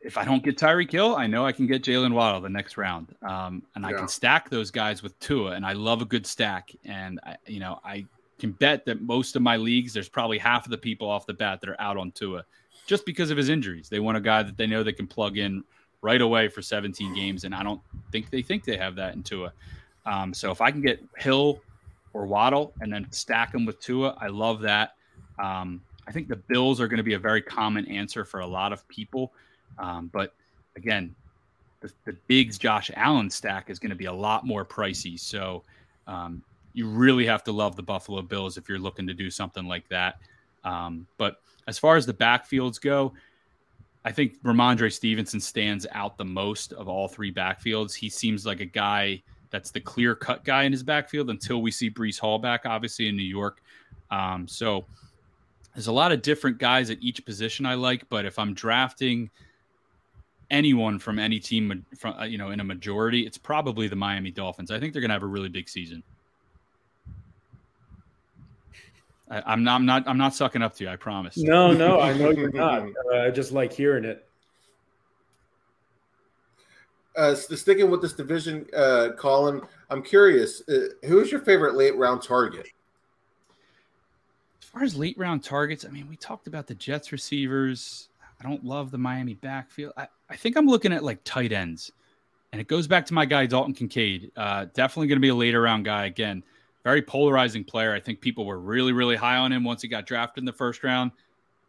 [0.00, 2.76] if I don't get Tyreek Hill, I know I can get Jaylen Waddle the next
[2.76, 3.88] round, um, and yeah.
[3.88, 5.52] I can stack those guys with Tua.
[5.52, 6.70] And I love a good stack.
[6.84, 8.04] And I, you know, I
[8.38, 11.34] can bet that most of my leagues, there's probably half of the people off the
[11.34, 12.44] bat that are out on Tua
[12.86, 13.88] just because of his injuries.
[13.88, 15.64] They want a guy that they know they can plug in
[16.02, 17.80] right away for 17 games, and I don't
[18.12, 19.52] think they think they have that in Tua.
[20.04, 21.60] Um, so if I can get Hill
[22.12, 24.94] or Waddle and then stack them with Tua, I love that.
[25.42, 28.46] Um, I think the Bills are going to be a very common answer for a
[28.46, 29.32] lot of people,
[29.78, 30.34] um, but
[30.76, 31.14] again,
[31.80, 35.18] the, the Diggs Josh Allen stack is going to be a lot more pricey.
[35.18, 35.62] So
[36.06, 36.42] um,
[36.76, 39.88] you really have to love the Buffalo Bills if you're looking to do something like
[39.88, 40.20] that.
[40.62, 43.14] Um, but as far as the backfields go,
[44.04, 47.94] I think Rhamondre Stevenson stands out the most of all three backfields.
[47.94, 51.70] He seems like a guy that's the clear cut guy in his backfield until we
[51.70, 53.62] see Breece Hall back, obviously in New York.
[54.10, 54.84] Um, so
[55.74, 59.30] there's a lot of different guys at each position I like, but if I'm drafting
[60.50, 64.30] anyone from any team, from uh, you know, in a majority, it's probably the Miami
[64.30, 64.70] Dolphins.
[64.70, 66.02] I think they're going to have a really big season.
[69.30, 69.74] I, am not.
[69.76, 70.08] I'm not.
[70.08, 70.90] I'm not sucking up to you.
[70.90, 71.36] I promise.
[71.36, 72.88] No, no, I know you're not.
[73.12, 74.26] Uh, I just like hearing it.
[77.16, 80.62] Uh, sticking with this division, uh, Colin, I'm curious.
[80.68, 82.68] Uh, who is your favorite late round target?
[84.60, 88.08] As far as late round targets, I mean, we talked about the Jets receivers.
[88.40, 89.92] I don't love the Miami backfield.
[89.96, 91.90] I, I think I'm looking at like tight ends,
[92.52, 94.32] and it goes back to my guy Dalton Kincaid.
[94.36, 96.42] Uh, definitely going to be a later round guy again
[96.86, 97.92] very polarizing player.
[97.92, 100.52] I think people were really, really high on him once he got drafted in the
[100.52, 101.10] first round.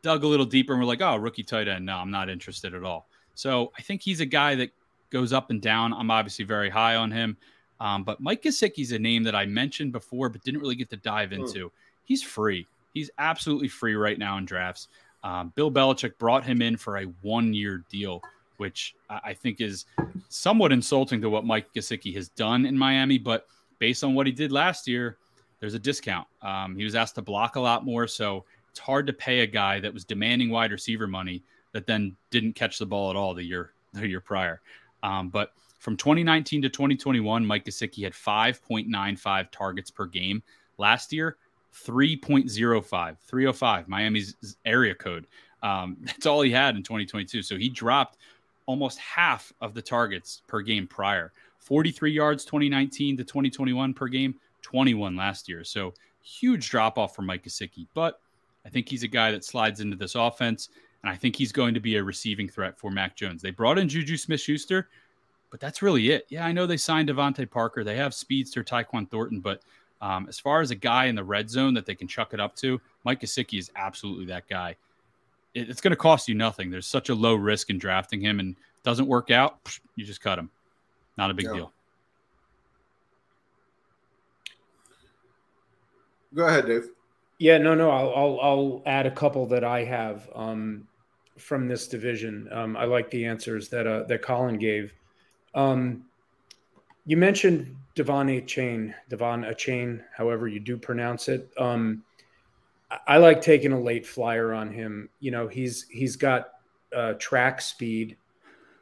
[0.03, 1.87] Dug a little deeper and we're like, oh, rookie tight end.
[1.87, 3.07] No, I'm not interested at all.
[3.33, 4.69] So I think he's a guy that
[5.09, 5.91] goes up and down.
[5.91, 7.35] I'm obviously very high on him.
[7.79, 10.97] Um, but Mike Gesicki's a name that I mentioned before, but didn't really get to
[10.97, 11.41] dive hmm.
[11.41, 11.71] into.
[12.05, 12.67] He's free.
[12.93, 14.87] He's absolutely free right now in drafts.
[15.23, 18.21] Um, Bill Belichick brought him in for a one year deal,
[18.57, 19.85] which I think is
[20.29, 23.17] somewhat insulting to what Mike Gesicki has done in Miami.
[23.17, 23.47] But
[23.79, 25.17] based on what he did last year,
[25.59, 26.27] there's a discount.
[26.41, 28.07] Um, he was asked to block a lot more.
[28.07, 32.15] So it's hard to pay a guy that was demanding wide receiver money that then
[32.31, 34.61] didn't catch the ball at all the year, the year prior.
[35.03, 40.41] Um, but from 2019 to 2021, Mike Gesicki had 5.95 targets per game.
[40.77, 41.37] Last year,
[41.85, 45.27] 3.05, 305, Miami's area code.
[45.63, 47.41] Um, that's all he had in 2022.
[47.41, 48.17] So he dropped
[48.65, 51.31] almost half of the targets per game prior.
[51.67, 55.65] 43 yards 2019 to 2021 per game, 21 last year.
[55.65, 55.93] So
[56.23, 57.87] huge drop off for Mike Gesicki.
[57.93, 58.21] But
[58.65, 60.69] I think he's a guy that slides into this offense,
[61.03, 63.41] and I think he's going to be a receiving threat for Mac Jones.
[63.41, 64.87] They brought in Juju Smith Schuster,
[65.51, 66.25] but that's really it.
[66.29, 67.83] Yeah, I know they signed DeVante Parker.
[67.83, 69.61] They have speedster Tyquan Thornton, but
[70.01, 72.39] um, as far as a guy in the red zone that they can chuck it
[72.39, 74.77] up to, Mike Gesicki is absolutely that guy.
[75.53, 76.69] It, it's going to cost you nothing.
[76.69, 79.59] There's such a low risk in drafting him, and doesn't work out,
[79.97, 80.49] you just cut him.
[81.17, 81.71] Not a big deal.
[86.33, 86.89] Go ahead, Dave.
[87.39, 87.89] Yeah, no, no.
[87.89, 90.87] I'll I'll, I'll add a couple that I have um,
[91.37, 92.47] from this division.
[92.51, 94.93] Um, I like the answers that uh, that Colin gave.
[95.55, 96.05] Um,
[97.05, 99.55] you mentioned De'Von Achane, Devon A.
[99.55, 101.49] Chain, however you do pronounce it.
[101.57, 102.03] Um,
[103.07, 105.09] I like taking a late flyer on him.
[105.19, 106.49] You know, he's he's got
[106.95, 108.17] uh, track speed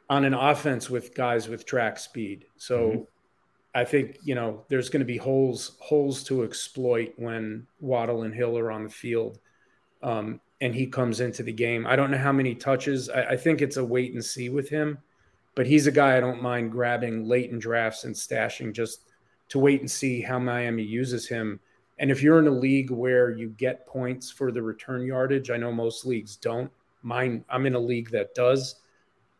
[0.08, 2.46] on an offense with guys with track speed.
[2.56, 3.02] So mm-hmm.
[3.74, 8.34] I think you know there's going to be holes holes to exploit when Waddle and
[8.34, 9.38] Hill are on the field,
[10.02, 11.86] um, and he comes into the game.
[11.86, 13.10] I don't know how many touches.
[13.10, 14.98] I, I think it's a wait and see with him
[15.56, 19.00] but he's a guy I don't mind grabbing late in drafts and stashing just
[19.48, 21.58] to wait and see how Miami uses him.
[21.98, 25.56] And if you're in a league where you get points for the return yardage, I
[25.56, 26.70] know most leagues don't.
[27.02, 28.76] Mine, I'm in a league that does.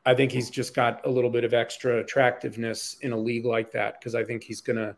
[0.07, 3.71] I think he's just got a little bit of extra attractiveness in a league like
[3.73, 4.97] that because I think he's going to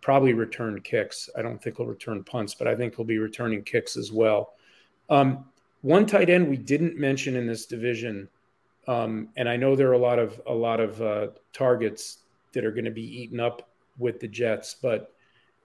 [0.00, 1.28] probably return kicks.
[1.36, 4.54] I don't think he'll return punts, but I think he'll be returning kicks as well.
[5.10, 5.44] Um,
[5.82, 8.28] one tight end we didn't mention in this division
[8.86, 12.18] um, and I know there are a lot of a lot of uh, targets
[12.52, 14.76] that are going to be eaten up with the Jets.
[14.80, 15.12] But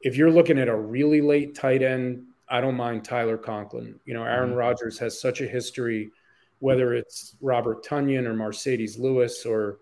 [0.02, 4.00] if you're looking at a really late tight end, I don't mind Tyler Conklin.
[4.06, 4.58] You know, Aaron mm-hmm.
[4.58, 6.12] Rodgers has such a history,
[6.60, 9.80] whether it's Robert Tonyan or Marcedes Lewis or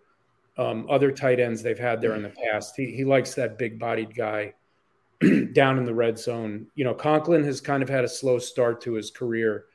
[0.58, 2.76] um, other tight ends they've had there in the past.
[2.76, 4.54] He, he likes that big bodied guy
[5.54, 6.68] down in the red zone.
[6.76, 9.66] You know, Conklin has kind of had a slow start to his career.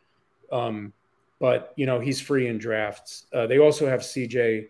[0.51, 0.93] Um,
[1.43, 3.27] but you know he's free in drafts.
[3.35, 4.69] Uh, they also have CJ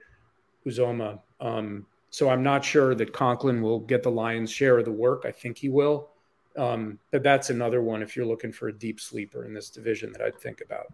[0.66, 1.20] Uzomah.
[1.38, 5.24] um, so I'm not sure that Conklin will get the lion's share of the work.
[5.26, 6.08] I think he will,
[6.56, 10.12] um, but that's another one if you're looking for a deep sleeper in this division
[10.12, 10.86] that I'd think about.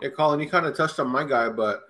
[0.00, 1.82] Yeah, Colin, you kind of touched on my guy, but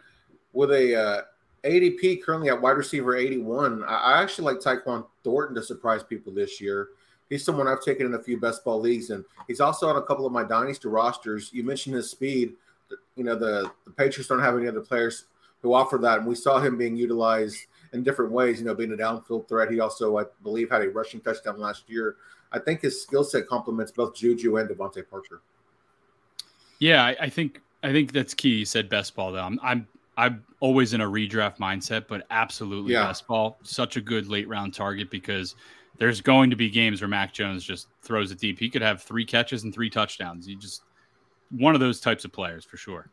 [0.52, 1.22] with a uh,
[1.64, 6.60] ADP currently at wide receiver 81, I actually like Tyquan Thornton to surprise people this
[6.60, 6.88] year
[7.30, 10.02] he's someone I've taken in a few best ball leagues, and he's also on a
[10.02, 11.50] couple of my dynasty rosters.
[11.54, 12.54] You mentioned his speed.
[13.16, 15.24] You know, the, the Patriots don't have any other players
[15.62, 17.56] who offer that, and we saw him being utilized
[17.92, 18.58] in different ways.
[18.58, 19.70] You know, being a downfield threat.
[19.70, 22.16] He also, I believe, had a rushing touchdown last year.
[22.52, 25.40] I think his skill set complements both Juju and DeVante Parker.
[26.80, 28.58] Yeah, I, I, think I think that's key.
[28.58, 29.42] You said best ball though.
[29.42, 33.06] I'm I'm I'm always in a redraft mindset, but absolutely yeah.
[33.06, 33.58] best ball.
[33.62, 35.54] Such a good late round target because
[35.98, 38.58] there's going to be games where Mac Jones just throws it deep.
[38.58, 40.46] He could have three catches and three touchdowns.
[40.46, 40.82] He just
[41.50, 43.08] one of those types of players for sure.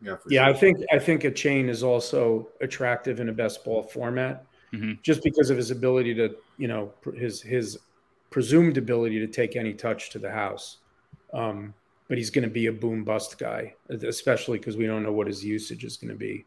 [0.00, 0.44] Yeah, for yeah.
[0.44, 0.54] Sure.
[0.54, 4.92] I think I think Achane is also attractive in a best ball format, mm-hmm.
[5.02, 7.78] just because of his ability to, you know, his his
[8.30, 10.78] presumed ability to take any touch to the house.
[11.32, 11.74] Um,
[12.08, 15.26] but he's going to be a boom bust guy, especially because we don't know what
[15.26, 16.44] his usage is going to be.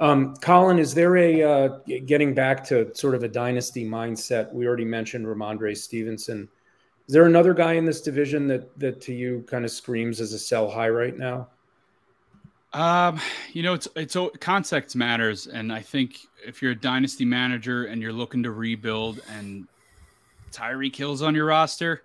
[0.00, 1.68] Um, Colin, is there a uh,
[2.06, 4.52] getting back to sort of a dynasty mindset?
[4.52, 6.48] We already mentioned Rhamondre Stevenson.
[7.06, 10.32] Is there another guy in this division that that to you kind of screams as
[10.32, 11.48] a sell high right now?
[12.72, 13.20] Um,
[13.52, 18.02] you know, it's it's context matters, and I think if you're a dynasty manager and
[18.02, 19.68] you're looking to rebuild, and
[20.50, 22.02] Tyreek Hill's on your roster,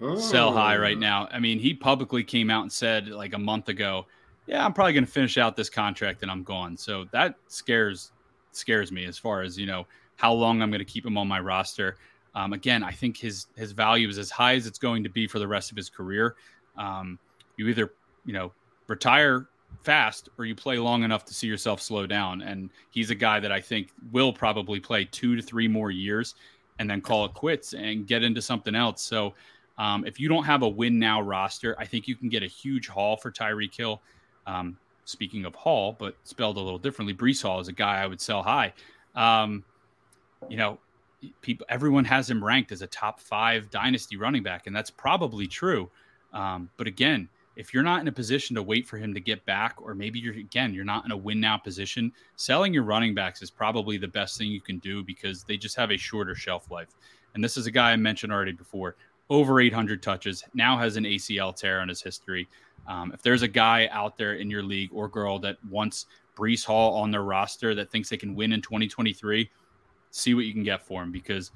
[0.00, 0.18] oh.
[0.18, 1.00] sell high right oh.
[1.00, 1.28] now.
[1.30, 4.06] I mean, he publicly came out and said like a month ago
[4.48, 6.76] yeah, I'm probably going to finish out this contract and I'm gone.
[6.76, 8.10] So that scares
[8.52, 9.86] scares me as far as you know
[10.16, 11.96] how long I'm going to keep him on my roster.
[12.34, 15.28] Um, again, I think his his value is as high as it's going to be
[15.28, 16.34] for the rest of his career.
[16.78, 17.18] Um,
[17.58, 17.92] you either
[18.24, 18.52] you know
[18.86, 19.48] retire
[19.82, 22.40] fast or you play long enough to see yourself slow down.
[22.40, 26.36] And he's a guy that I think will probably play two to three more years
[26.78, 29.02] and then call it quits and get into something else.
[29.02, 29.34] So
[29.78, 32.46] um, if you don't have a win now roster, I think you can get a
[32.46, 34.02] huge haul for Tyreek Hill.
[34.46, 38.06] Um, speaking of Hall, but spelled a little differently, Breece Hall is a guy I
[38.06, 38.74] would sell high.
[39.14, 39.64] Um,
[40.48, 40.78] you know,
[41.40, 45.46] people, everyone has him ranked as a top five dynasty running back, and that's probably
[45.46, 45.90] true.
[46.32, 49.44] Um, but again, if you're not in a position to wait for him to get
[49.44, 53.14] back, or maybe you're again, you're not in a win now position, selling your running
[53.14, 56.34] backs is probably the best thing you can do because they just have a shorter
[56.34, 56.94] shelf life.
[57.34, 58.96] And this is a guy I mentioned already before
[59.30, 62.48] over 800 touches, now has an ACL tear on his history.
[62.86, 66.06] Um, if there's a guy out there in your league or girl that wants
[66.36, 69.50] Breece Hall on their roster that thinks they can win in 2023,
[70.10, 71.50] see what you can get for him because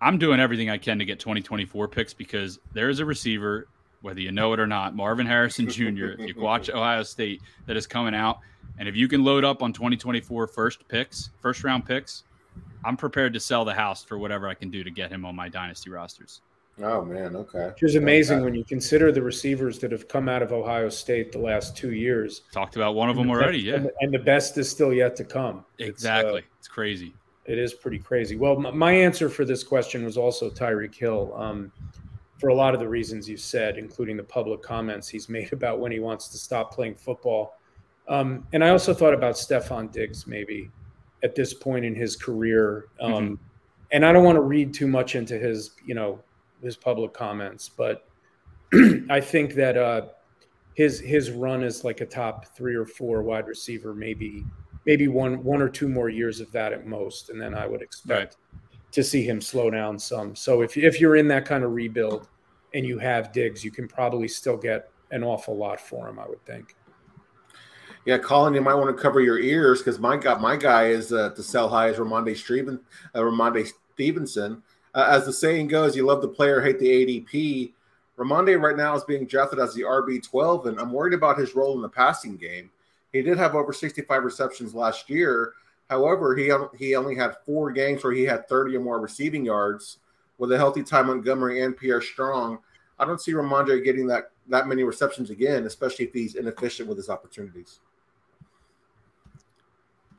[0.00, 3.68] I'm doing everything I can to get 2024 picks because there is a receiver,
[4.02, 7.76] whether you know it or not, Marvin Harrison Jr., if you watch Ohio State, that
[7.76, 8.40] is coming out.
[8.78, 12.24] And if you can load up on 2024 first picks, first round picks,
[12.84, 15.36] I'm prepared to sell the house for whatever I can do to get him on
[15.36, 16.40] my dynasty rosters.
[16.84, 17.68] Oh man, okay.
[17.68, 18.44] Which is amazing okay.
[18.44, 21.92] when you consider the receivers that have come out of Ohio State the last two
[21.92, 22.42] years.
[22.52, 23.84] Talked about one of them already, yeah.
[24.00, 25.64] And the best is still yet to come.
[25.78, 27.14] Exactly, it's, uh, it's crazy.
[27.44, 28.36] It is pretty crazy.
[28.36, 31.72] Well, my answer for this question was also Tyreek Hill, um,
[32.38, 35.80] for a lot of the reasons you said, including the public comments he's made about
[35.80, 37.56] when he wants to stop playing football.
[38.08, 40.70] Um, and I also thought about Stefon Diggs maybe
[41.22, 42.86] at this point in his career.
[43.00, 43.34] Um, mm-hmm.
[43.92, 46.18] And I don't want to read too much into his, you know,
[46.62, 48.08] his public comments, but
[49.10, 50.08] I think that uh,
[50.74, 54.44] his his run is like a top three or four wide receiver, maybe
[54.86, 57.82] maybe one one or two more years of that at most, and then I would
[57.82, 58.92] expect right.
[58.92, 60.34] to see him slow down some.
[60.34, 62.28] So if if you're in that kind of rebuild
[62.74, 66.18] and you have Diggs, you can probably still get an awful lot for him.
[66.18, 66.74] I would think.
[68.04, 71.12] Yeah, Colin, you might want to cover your ears because my guy, my guy is
[71.12, 72.80] uh, to sell high as Rhamondre Steven,
[73.14, 74.60] uh, Rhamondre Stevenson
[74.94, 77.72] uh, as the saying goes, you love the player, hate the ADP.
[78.18, 81.74] Rhamondre right now is being drafted as the RB12, and I'm worried about his role
[81.74, 82.70] in the passing game.
[83.12, 85.54] He did have over 65 receptions last year.
[85.88, 89.98] However, he he only had four games where he had 30 or more receiving yards.
[90.38, 92.58] With a healthy Ty Montgomery and Pierre Strong,
[92.98, 96.98] I don't see Rhamondre getting that that many receptions again, especially if he's inefficient with
[96.98, 97.80] his opportunities.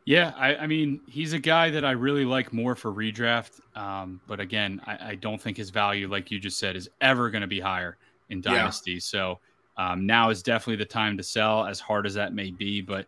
[0.06, 3.62] Yeah, I, I, mean, he's a guy that I really like more for redraft.
[3.78, 7.30] Um, but again, I, I, don't think his value, like you just said, is ever
[7.30, 7.98] going to be higher
[8.30, 8.94] in Dynasty.
[8.94, 9.00] Yeah.
[9.00, 9.40] So
[9.78, 12.82] um, now is definitely the time to sell, as hard as that may be.
[12.82, 13.08] But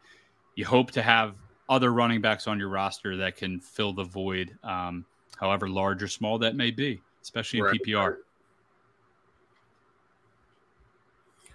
[0.56, 1.36] you hope to have
[1.68, 5.06] other running backs on your roster that can fill the void, um,
[5.38, 7.80] however large or small that may be, especially in right.
[7.86, 8.18] PPR.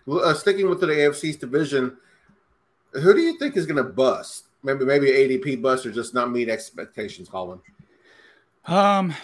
[0.04, 1.96] Well, uh, sticking with the AFC's division,
[2.92, 4.49] who do you think is going to bust?
[4.62, 7.60] Maybe maybe ADP bust or just not meet expectations, Colin?
[8.66, 9.14] Um,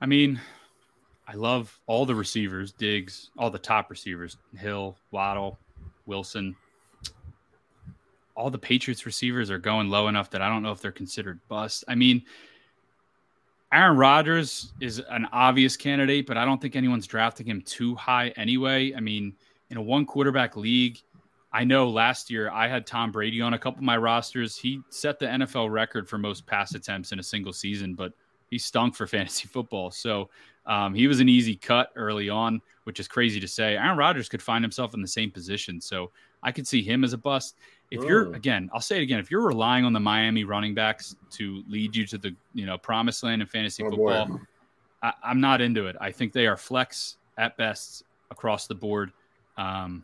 [0.00, 0.40] I mean,
[1.26, 5.58] I love all the receivers, Diggs, all the top receivers, Hill, Waddle,
[6.06, 6.54] Wilson.
[8.36, 11.40] All the Patriots receivers are going low enough that I don't know if they're considered
[11.48, 11.84] bust.
[11.88, 12.22] I mean,
[13.72, 18.28] Aaron Rodgers is an obvious candidate, but I don't think anyone's drafting him too high
[18.36, 18.92] anyway.
[18.94, 19.34] I mean,
[19.70, 21.00] in a one quarterback league,
[21.54, 24.56] I know last year I had Tom Brady on a couple of my rosters.
[24.56, 28.12] He set the NFL record for most pass attempts in a single season, but
[28.50, 29.92] he stunk for fantasy football.
[29.92, 30.30] So
[30.66, 33.76] um, he was an easy cut early on, which is crazy to say.
[33.76, 35.80] Aaron Rodgers could find himself in the same position.
[35.80, 36.10] So
[36.42, 37.56] I could see him as a bust.
[37.92, 41.14] If you're again, I'll say it again, if you're relying on the Miami running backs
[41.32, 44.40] to lead you to the you know promised land in fantasy oh, football,
[45.00, 45.94] I, am not into it.
[46.00, 48.02] I think they are flex at best
[48.32, 49.12] across the board.
[49.56, 50.02] Um,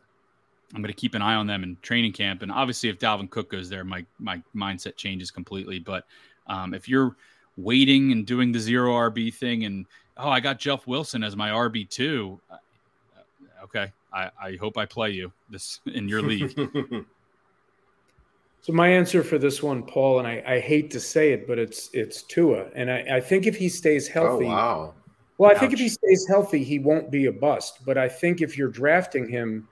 [0.75, 2.43] I'm going to keep an eye on them in training camp.
[2.43, 5.79] And obviously, if Dalvin Cook goes there, my my mindset changes completely.
[5.79, 6.05] But
[6.47, 7.17] um, if you're
[7.57, 11.51] waiting and doing the zero RB thing, and oh, I got Jeff Wilson as my
[11.51, 12.57] RB two, uh,
[13.65, 16.55] okay, I, I hope I play you this in your league.
[18.63, 21.59] so my answer for this one, Paul, and I, I, hate to say it, but
[21.59, 24.95] it's it's Tua, and I, I think if he stays oh, healthy, oh, wow.
[25.39, 27.79] Well, I think if he stays healthy, he won't be a bust.
[27.87, 29.67] But I think if you're drafting him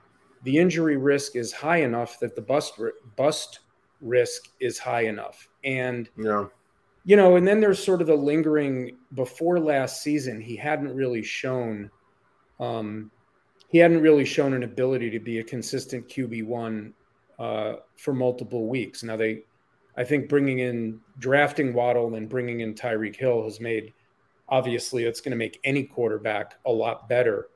[0.44, 2.80] the injury risk is high enough that the bust
[3.16, 3.60] bust
[4.00, 5.48] risk is high enough.
[5.64, 6.46] And yeah.
[7.04, 11.22] you know, and then there's sort of the lingering before last season, he hadn't really
[11.22, 11.90] shown
[12.60, 13.10] um
[13.68, 16.92] he hadn't really shown an ability to be a consistent QB1
[17.38, 19.02] uh, for multiple weeks.
[19.02, 19.42] Now they
[19.96, 23.92] I think bringing in drafting Waddle and bringing in Tyreek Hill has made
[24.48, 27.48] obviously it's going to make any quarterback a lot better.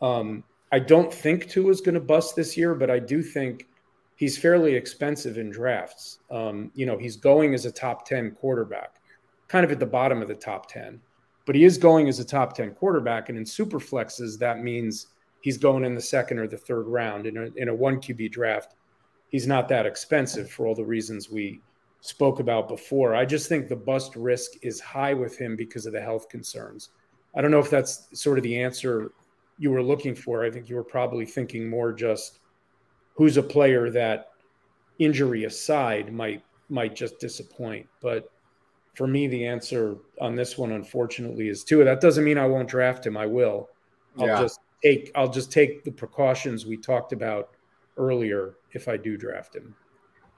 [0.00, 3.68] Um, I don't think Tua is going to bust this year, but I do think
[4.16, 6.18] he's fairly expensive in drafts.
[6.30, 8.96] Um, you know, he's going as a top 10 quarterback,
[9.48, 11.00] kind of at the bottom of the top 10,
[11.46, 13.28] but he is going as a top 10 quarterback.
[13.28, 15.08] And in super flexes, that means
[15.40, 17.26] he's going in the second or the third round.
[17.26, 18.74] In a, in a one QB draft,
[19.28, 21.60] he's not that expensive for all the reasons we
[22.00, 23.14] spoke about before.
[23.14, 26.90] I just think the bust risk is high with him because of the health concerns.
[27.34, 29.12] I don't know if that's sort of the answer
[29.60, 30.42] you were looking for.
[30.42, 32.40] I think you were probably thinking more just
[33.14, 34.30] who's a player that
[34.98, 37.86] injury aside might might just disappoint.
[38.00, 38.32] But
[38.94, 41.84] for me, the answer on this one, unfortunately, is Tua.
[41.84, 43.18] That doesn't mean I won't draft him.
[43.18, 43.68] I will.
[44.18, 44.40] I'll yeah.
[44.40, 47.50] just take I'll just take the precautions we talked about
[47.98, 49.74] earlier if I do draft him.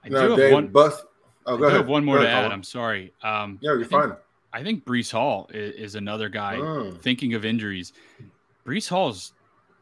[0.04, 0.66] I no, do have Dave, one.
[0.66, 1.04] Bus-
[1.46, 1.80] oh, go I ahead.
[1.80, 2.50] have one more to add.
[2.50, 3.12] I'm sorry.
[3.22, 4.16] Um, yeah, you're I fine.
[4.52, 7.00] I think Breece Hall is, is another guy mm.
[7.00, 7.92] thinking of injuries.
[8.64, 9.32] Breece Hall's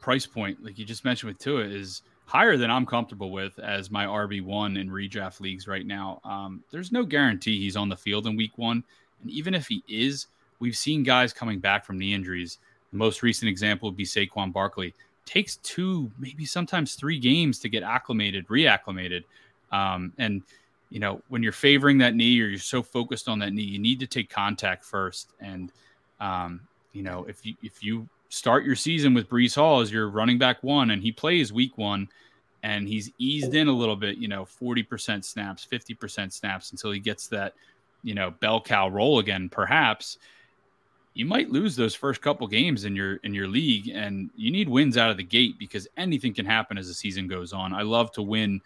[0.00, 3.90] price point, like you just mentioned with Tua, is higher than I'm comfortable with as
[3.90, 6.20] my RB one in redraft leagues right now.
[6.24, 8.84] Um, there's no guarantee he's on the field in week one,
[9.20, 10.28] and even if he is,
[10.60, 12.58] we've seen guys coming back from knee injuries.
[12.92, 14.94] The most recent example would be Saquon Barkley.
[15.26, 19.24] Takes two, maybe sometimes three games to get acclimated, reacclimated,
[19.70, 20.42] um, and
[20.88, 23.78] you know when you're favoring that knee or you're so focused on that knee, you
[23.78, 25.30] need to take contact first.
[25.40, 25.72] And
[26.20, 26.60] um,
[26.92, 30.38] you know if you if you start your season with Breece Hall as your running
[30.38, 32.08] back one, and he plays week one,
[32.62, 37.00] and he's eased in a little bit, you know, 40% snaps, 50% snaps until he
[37.00, 37.54] gets that,
[38.02, 40.16] you know, bell cow roll again, perhaps.
[41.12, 44.68] You might lose those first couple games in your in your league, and you need
[44.68, 47.74] wins out of the gate because anything can happen as the season goes on.
[47.74, 48.60] I love to win.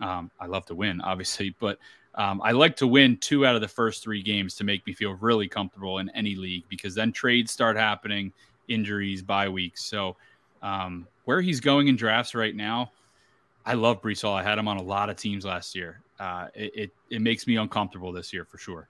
[0.00, 1.78] Um, I love to win, obviously, but
[2.14, 4.94] um, I like to win two out of the first three games to make me
[4.94, 8.32] feel really comfortable in any league because then trades start happening
[8.70, 9.84] injuries, bye weeks.
[9.84, 10.16] So
[10.62, 12.92] um, where he's going in drafts right now,
[13.66, 14.34] I love Breece Hall.
[14.34, 16.00] I had him on a lot of teams last year.
[16.18, 18.88] Uh, it, it, it makes me uncomfortable this year for sure.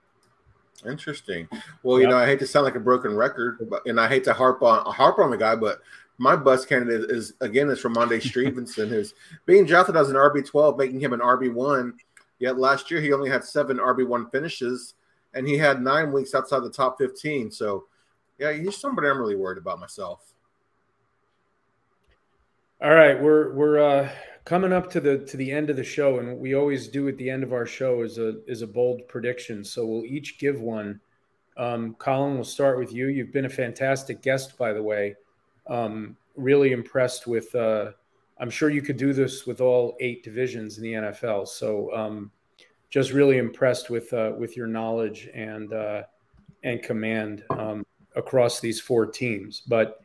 [0.87, 1.49] Interesting.
[1.83, 2.11] Well, you yep.
[2.11, 4.63] know, I hate to sound like a broken record, but and I hate to harp
[4.63, 5.81] on harp on the guy, but
[6.17, 9.15] my bus candidate is, is again is Rhamondre Stevenson, who's
[9.47, 11.95] being drafted as an RB twelve, making him an RB one.
[12.39, 14.95] Yet last year he only had seven RB one finishes,
[15.35, 17.51] and he had nine weeks outside the top fifteen.
[17.51, 17.85] So
[18.41, 20.33] yeah, he's somebody I'm really worried about myself.
[22.83, 24.09] All right, we're we're uh,
[24.47, 27.07] coming up to the to the end of the show, and what we always do
[27.09, 29.63] at the end of our show is a is a bold prediction.
[29.63, 31.01] So we'll each give one.
[31.59, 33.09] Um, Colin, we'll start with you.
[33.09, 35.17] You've been a fantastic guest, by the way.
[35.67, 37.55] Um, really impressed with.
[37.55, 37.91] Uh,
[38.39, 41.47] I'm sure you could do this with all eight divisions in the NFL.
[41.47, 42.31] So um,
[42.89, 46.05] just really impressed with uh, with your knowledge and uh,
[46.65, 47.45] and command.
[47.51, 47.85] Um,
[48.17, 49.63] across these four teams.
[49.67, 50.03] But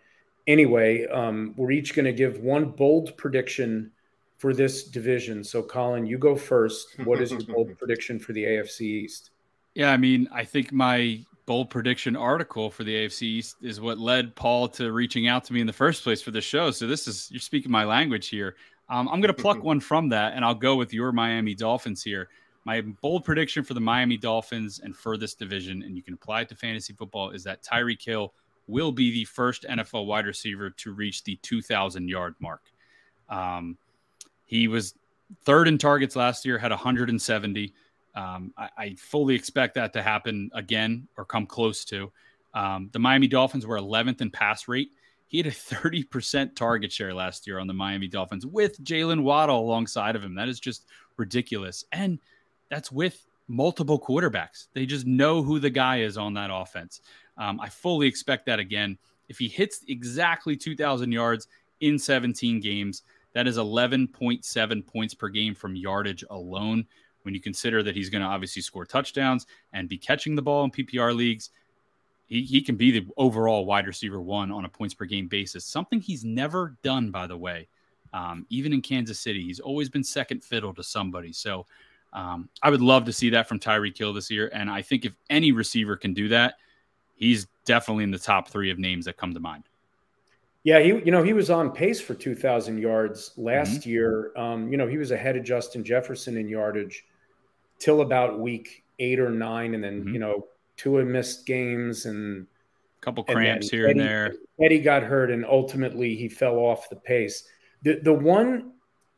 [0.47, 3.91] anyway, um, we're each going to give one bold prediction
[4.37, 5.43] for this division.
[5.43, 6.99] So, Colin, you go first.
[7.03, 9.31] What is your bold prediction for the AFC East?
[9.73, 13.99] Yeah, I mean, I think my bold prediction article for the AFC East is what
[13.99, 16.71] led Paul to reaching out to me in the first place for the show.
[16.71, 18.55] So, this is you're speaking my language here.
[18.89, 22.03] Um, I'm going to pluck one from that, and I'll go with your Miami Dolphins
[22.03, 22.29] here.
[22.65, 26.41] My bold prediction for the Miami Dolphins and for this division, and you can apply
[26.41, 28.33] it to fantasy football, is that Tyreek Hill
[28.67, 32.63] will be the first NFL wide receiver to reach the 2,000 yard mark.
[33.29, 33.77] Um,
[34.45, 34.95] he was
[35.43, 37.73] third in targets last year, had 170.
[38.15, 42.11] Um, I, I, fully expect that to happen again or come close to.
[42.53, 44.91] Um, the Miami Dolphins were 11th in pass rate.
[45.27, 49.59] He had a 30% target share last year on the Miami Dolphins with Jaylen Waddle
[49.59, 50.35] alongside of him.
[50.35, 50.85] That is just
[51.17, 51.83] ridiculous.
[51.91, 52.19] And
[52.69, 54.67] that's with multiple quarterbacks.
[54.73, 57.01] They just know who the guy is on that offense.
[57.37, 58.97] Um, I fully expect that again.
[59.27, 61.47] If he hits exactly 2,000 yards
[61.81, 63.03] in 17 games,
[63.33, 66.85] that is 11.7 points per game from yardage alone.
[67.23, 70.63] When you consider that he's going to obviously score touchdowns and be catching the ball
[70.63, 71.49] in PPR leagues,
[72.27, 75.65] he, he can be the overall wide receiver one on a points per game basis.
[75.65, 77.67] Something he's never done, by the way.
[78.13, 81.33] Um, even in Kansas City, he's always been second fiddle to somebody.
[81.33, 81.65] So
[82.15, 84.49] um, I would love to see that from Tyreek Hill this year.
[84.53, 86.55] And I think if any receiver can do that,
[87.15, 89.65] he's definitely in the top three of names that come to mind.
[90.63, 93.89] Yeah, he you know he was on pace for 2,000 yards last mm-hmm.
[93.89, 94.31] year.
[94.35, 97.05] Um, you know he was ahead of Justin Jefferson in yardage
[97.77, 100.13] till about week eight or nine, and then mm-hmm.
[100.13, 100.47] you know
[100.77, 102.47] Tua missed games and
[102.97, 104.35] a couple cramps and here Eddie, and there.
[104.59, 107.43] Teddy got hurt, and ultimately he fell off the pace.
[107.83, 108.71] The the one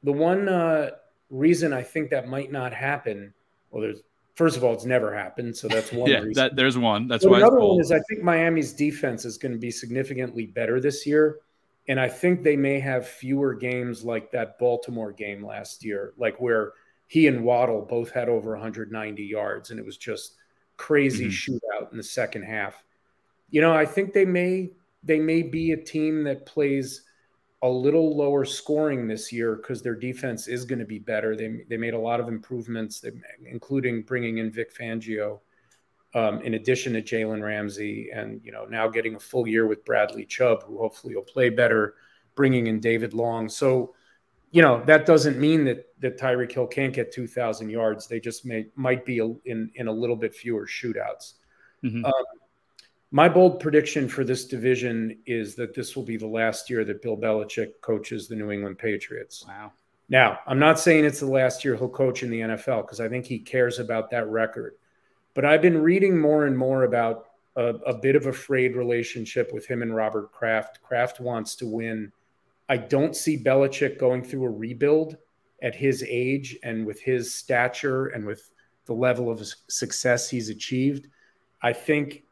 [0.04, 0.90] the one uh,
[1.30, 3.34] reason I think that might not happen,
[3.72, 4.02] well, there's
[4.38, 6.08] First of all, it's never happened, so that's one.
[6.12, 6.34] yeah, reason.
[6.34, 7.08] that, there's one.
[7.08, 10.46] That's but why another one is I think Miami's defense is going to be significantly
[10.46, 11.40] better this year,
[11.88, 16.40] and I think they may have fewer games like that Baltimore game last year, like
[16.40, 16.74] where
[17.08, 20.36] he and Waddle both had over 190 yards, and it was just
[20.78, 21.54] crazy mm-hmm.
[21.54, 22.84] shootout in the second half.
[23.50, 24.70] You know, I think they may
[25.02, 27.02] they may be a team that plays
[27.64, 31.36] a little lower scoring this year because their defense is going to be better.
[31.36, 33.04] They they made a lot of improvements,
[33.46, 35.40] including bringing in Vic Fangio,
[36.14, 39.86] um, in addition to Jalen Ramsey, and you know now getting a full year with
[39.86, 41.96] Bradley Chubb, who hopefully will play better.
[42.36, 43.96] Bringing in David Long, so
[44.52, 48.06] you know that doesn't mean that that Tyreek Hill can't get two thousand yards.
[48.08, 51.34] They just may might be in in a little bit fewer shootouts.
[51.84, 52.06] Mm-hmm.
[52.06, 52.14] Um,
[53.12, 57.02] my bold prediction for this division is that this will be the last year that
[57.02, 59.46] Bill Belichick coaches the New England Patriots.
[59.48, 59.72] Wow.
[60.10, 63.10] Now, I'm not saying it's the last year he'll coach in the NFL because I
[63.10, 64.76] think he cares about that record.
[65.34, 69.54] But I've been reading more and more about a, a bit of a frayed relationship
[69.54, 70.82] with him and Robert Kraft.
[70.82, 72.12] Kraft wants to win.
[72.70, 75.18] I don't see Belichick going through a rebuild
[75.62, 78.52] at his age and with his stature and with
[78.86, 81.08] the level of success he's achieved.
[81.62, 82.24] I think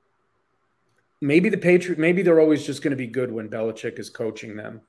[1.22, 4.55] maybe the Patriot, maybe they're always just going to be good when Belichick is coaching
[4.55, 4.82] them.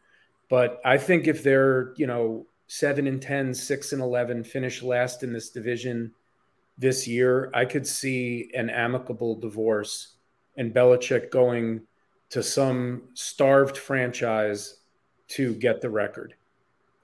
[0.48, 5.22] But I think if they're, you know, seven and 10, six and 11, finish last
[5.22, 6.12] in this division
[6.78, 10.16] this year, I could see an amicable divorce
[10.56, 11.82] and Belichick going
[12.30, 14.80] to some starved franchise
[15.28, 16.34] to get the record.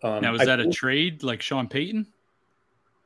[0.03, 2.07] Um, now, is that a trade like Sean Payton?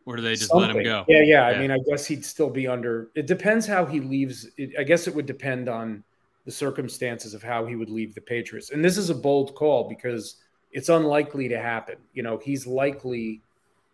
[0.06, 0.68] Or do they just Something.
[0.68, 1.04] let him go?
[1.08, 1.56] Yeah, yeah, yeah.
[1.56, 3.10] I mean, I guess he'd still be under.
[3.16, 4.48] It depends how he leaves.
[4.56, 6.04] It, I guess it would depend on
[6.46, 8.70] the circumstances of how he would leave the Patriots.
[8.70, 10.36] And this is a bold call because
[10.72, 11.96] it's unlikely to happen.
[12.14, 13.42] You know, he's likely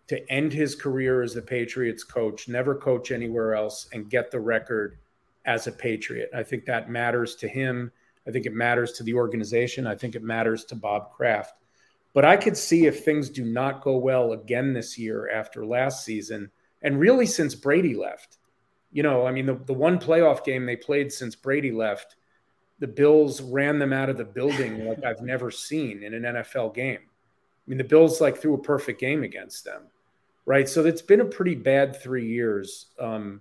[0.08, 4.40] to end his career as the Patriots coach, never coach anywhere else, and get the
[4.40, 4.98] record
[5.46, 6.28] as a Patriot.
[6.34, 7.90] I think that matters to him.
[8.28, 9.86] I think it matters to the organization.
[9.86, 11.54] I think it matters to Bob Kraft.
[12.12, 16.04] But I could see if things do not go well again this year after last
[16.04, 16.50] season,
[16.82, 18.36] and really since Brady left.
[18.92, 22.16] You know, I mean, the, the one playoff game they played since Brady left,
[22.82, 26.74] the Bills ran them out of the building like I've never seen in an NFL
[26.74, 26.98] game.
[26.98, 29.82] I mean, the Bills like threw a perfect game against them,
[30.46, 30.68] right?
[30.68, 33.40] So it's been a pretty bad three years um,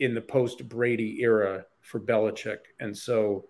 [0.00, 2.60] in the post Brady era for Belichick.
[2.80, 3.44] And so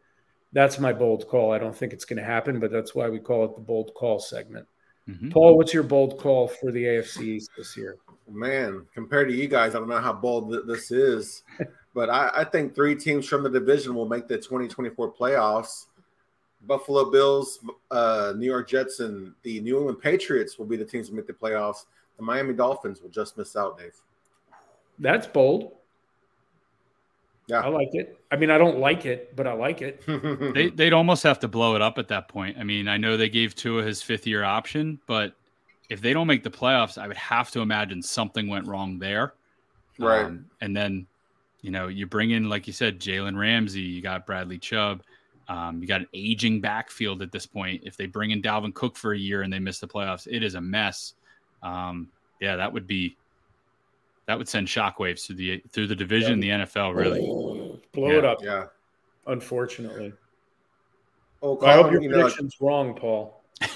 [0.52, 1.52] that's my bold call.
[1.52, 3.94] I don't think it's going to happen, but that's why we call it the bold
[3.94, 4.66] call segment.
[5.08, 5.30] Mm-hmm.
[5.30, 7.96] Paul, what's your bold call for the AFC East this year?
[8.30, 11.44] Man, compared to you guys, I don't know how bold this is,
[11.94, 15.86] but I, I think three teams from the division will make the 2024 playoffs.
[16.66, 21.08] Buffalo Bills, uh, New York Jets, and the New England Patriots will be the teams
[21.08, 21.86] to make the playoffs.
[22.16, 23.94] The Miami Dolphins will just miss out, Dave.
[24.98, 25.77] That's bold.
[27.48, 27.60] Yeah.
[27.60, 28.18] I like it.
[28.30, 30.04] I mean, I don't like it, but I like it.
[30.54, 32.58] they, they'd almost have to blow it up at that point.
[32.58, 35.34] I mean, I know they gave Tua his fifth year option, but
[35.88, 39.32] if they don't make the playoffs, I would have to imagine something went wrong there.
[39.98, 40.26] Right.
[40.26, 41.06] Um, and then,
[41.62, 45.02] you know, you bring in, like you said, Jalen Ramsey, you got Bradley Chubb.
[45.48, 47.82] Um, you got an aging backfield at this point.
[47.84, 50.42] If they bring in Dalvin Cook for a year and they miss the playoffs, it
[50.42, 51.14] is a mess.
[51.62, 52.08] Um,
[52.40, 53.16] yeah, that would be
[54.28, 56.58] that would send shockwaves through the through the division, yeah.
[56.58, 57.22] the NFL, really
[57.92, 58.18] blow yeah.
[58.18, 58.42] it up.
[58.42, 58.66] Yeah,
[59.26, 60.12] unfortunately.
[61.42, 63.42] Oh, well, I hope your you prediction's know, wrong, Paul.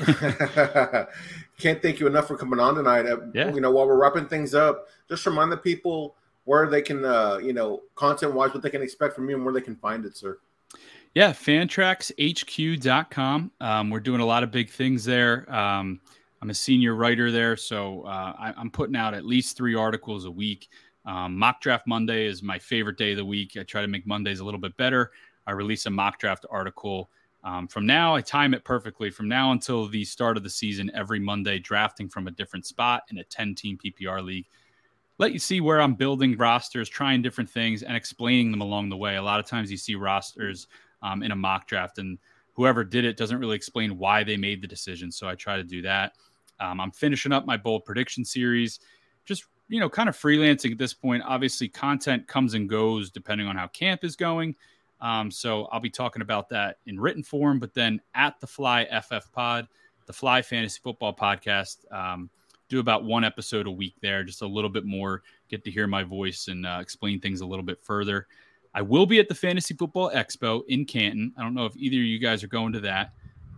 [1.58, 3.06] Can't thank you enough for coming on tonight.
[3.06, 3.50] Uh, yeah.
[3.52, 7.38] You know, while we're wrapping things up, just remind the people where they can, uh,
[7.38, 10.04] you know, content wise, what they can expect from you and where they can find
[10.04, 10.38] it, sir.
[11.14, 13.52] Yeah, fantraxhq.com.
[13.60, 15.54] Um, we're doing a lot of big things there.
[15.54, 16.00] Um,
[16.42, 20.24] I'm a senior writer there, so uh, I, am putting out at least three articles
[20.24, 20.70] a week.
[21.06, 23.56] Um, mock draft Monday is my favorite day of the week.
[23.56, 25.12] I try to make Mondays a little bit better.
[25.46, 27.10] I release a mock draft article.
[27.44, 29.08] Um, from now, I time it perfectly.
[29.08, 33.04] From now until the start of the season, every Monday, drafting from a different spot
[33.12, 34.46] in a 10 team PPR league.
[35.18, 38.96] Let you see where I'm building rosters, trying different things, and explaining them along the
[38.96, 39.14] way.
[39.14, 40.66] A lot of times you see rosters
[41.02, 42.18] um, in a mock draft, and
[42.54, 45.12] whoever did it doesn't really explain why they made the decision.
[45.12, 46.14] So I try to do that.
[46.62, 48.80] Um, I'm finishing up my bold prediction series,
[49.24, 51.22] just you know, kind of freelancing at this point.
[51.26, 54.54] Obviously, content comes and goes depending on how camp is going.
[55.00, 58.84] Um, so I'll be talking about that in written form, but then at the Fly
[58.84, 59.66] FF Pod,
[60.06, 62.30] the Fly Fantasy Football Podcast, um,
[62.68, 65.88] do about one episode a week there, just a little bit more, get to hear
[65.88, 68.28] my voice and uh, explain things a little bit further.
[68.74, 71.32] I will be at the Fantasy Football Expo in Canton.
[71.36, 73.12] I don't know if either of you guys are going to that.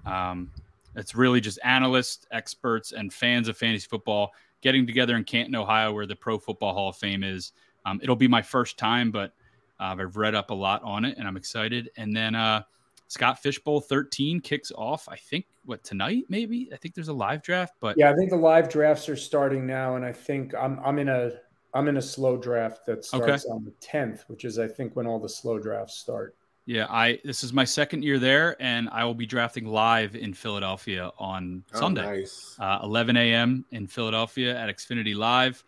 [0.07, 0.51] Um,
[0.97, 5.93] it's really just analysts, experts, and fans of fantasy football getting together in Canton, Ohio,
[5.93, 7.53] where the Pro Football Hall of Fame is.
[7.85, 9.35] Um, it'll be my first time, but
[9.79, 11.91] uh, I've read up a lot on it and I'm excited.
[11.97, 12.63] And then uh,
[13.09, 16.71] Scott Fish Bowl 13 kicks off, I think, what tonight, maybe?
[16.73, 19.67] I think there's a live draft, but yeah, I think the live drafts are starting
[19.67, 19.97] now.
[19.97, 21.33] And I think I'm, I'm in a,
[21.75, 23.53] I'm in a slow draft that starts okay.
[23.53, 26.37] on the 10th, which is, I think, when all the slow drafts start.
[26.67, 30.33] Yeah, I this is my second year there, and I will be drafting live in
[30.33, 32.57] Philadelphia on oh, Sunday, nice.
[32.59, 33.65] uh, 11 a.m.
[33.71, 35.63] in Philadelphia at Xfinity Live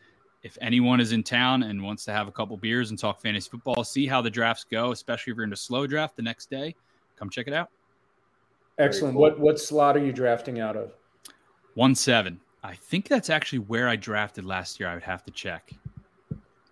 [0.47, 3.51] if anyone is in town and wants to have a couple beers and talk fantasy
[3.51, 6.49] football, see how the drafts go, especially if you're in a slow draft the next
[6.49, 6.77] day,
[7.19, 7.69] come check it out.
[8.79, 9.15] Excellent.
[9.15, 9.23] Cool.
[9.23, 10.93] What what slot are you drafting out of?
[11.75, 12.41] One seven.
[12.63, 14.89] I think that's actually where I drafted last year.
[14.89, 15.73] I would have to check.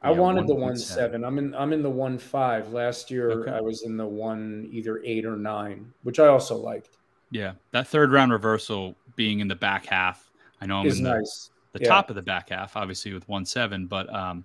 [0.04, 1.24] I yeah, wanted the one seven.
[1.24, 2.72] I'm in I'm in the one five.
[2.72, 3.52] Last year okay.
[3.52, 6.90] I was in the one either eight or nine, which I also liked.
[7.30, 10.30] Yeah, that third round reversal being in the back half.
[10.60, 11.88] I know I'm is in the, nice the yeah.
[11.88, 13.86] top of the back half, obviously with one seven.
[13.86, 14.44] But um,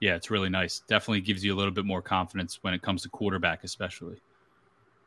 [0.00, 0.80] yeah, it's really nice.
[0.88, 4.16] Definitely gives you a little bit more confidence when it comes to quarterback, especially.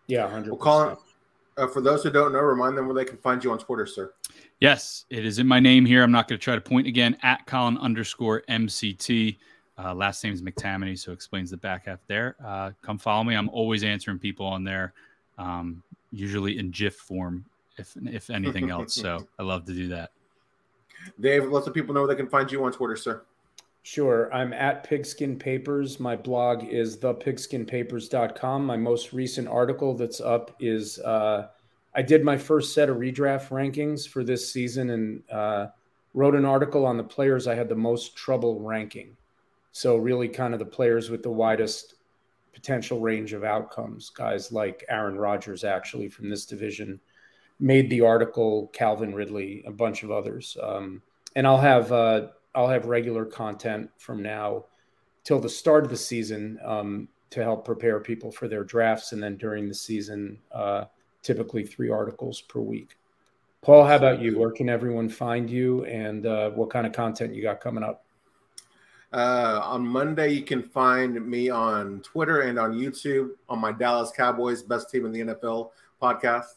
[0.07, 0.51] Yeah, hundred.
[0.51, 0.97] Well, Colin,
[1.57, 3.85] uh, for those who don't know, remind them where they can find you on Twitter,
[3.85, 4.13] sir.
[4.59, 6.03] Yes, it is in my name here.
[6.03, 9.37] I'm not going to try to point again at Colin underscore MCT.
[9.83, 12.35] Uh, last name is McTamany, so explains the back half there.
[12.43, 13.35] Uh, come follow me.
[13.35, 14.93] I'm always answering people on there,
[15.37, 17.45] um, usually in GIF form,
[17.77, 18.93] if if anything else.
[18.93, 20.11] So I love to do that.
[21.19, 23.23] Dave, let the people know where they can find you on Twitter, sir.
[23.81, 24.33] Sure.
[24.33, 25.99] I'm at Pigskin Papers.
[25.99, 28.65] My blog is thepigskinpapers.com.
[28.65, 31.49] My most recent article that's up is uh,
[31.93, 35.67] I did my first set of redraft rankings for this season and uh,
[36.13, 39.17] wrote an article on the players I had the most trouble ranking.
[39.73, 41.95] So, really, kind of the players with the widest
[42.53, 46.99] potential range of outcomes, guys like Aaron Rodgers, actually, from this division
[47.59, 50.57] made the article, Calvin Ridley, a bunch of others.
[50.61, 51.01] Um,
[51.35, 54.65] and I'll have uh, I'll have regular content from now
[55.23, 59.23] till the start of the season um, to help prepare people for their drafts, and
[59.23, 60.85] then during the season, uh,
[61.23, 62.97] typically three articles per week.
[63.61, 64.37] Paul, how about you?
[64.37, 68.02] Where can everyone find you, and uh, what kind of content you got coming up?
[69.13, 74.11] Uh, on Monday, you can find me on Twitter and on YouTube on my Dallas
[74.11, 75.69] Cowboys Best Team in the NFL
[76.01, 76.55] podcast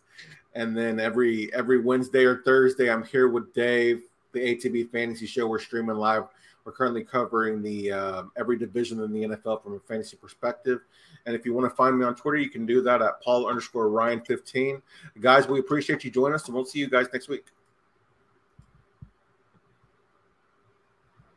[0.56, 4.02] and then every every Wednesday or Thursday, I'm here with Dave,
[4.32, 5.46] the ATB Fantasy Show.
[5.46, 6.24] We're streaming live.
[6.64, 10.80] We're currently covering the uh, every division in the NFL from a fantasy perspective.
[11.26, 13.46] And if you want to find me on Twitter, you can do that at Paul
[13.46, 14.82] underscore Ryan 15.
[15.20, 17.44] Guys, we appreciate you joining us, and we'll see you guys next week.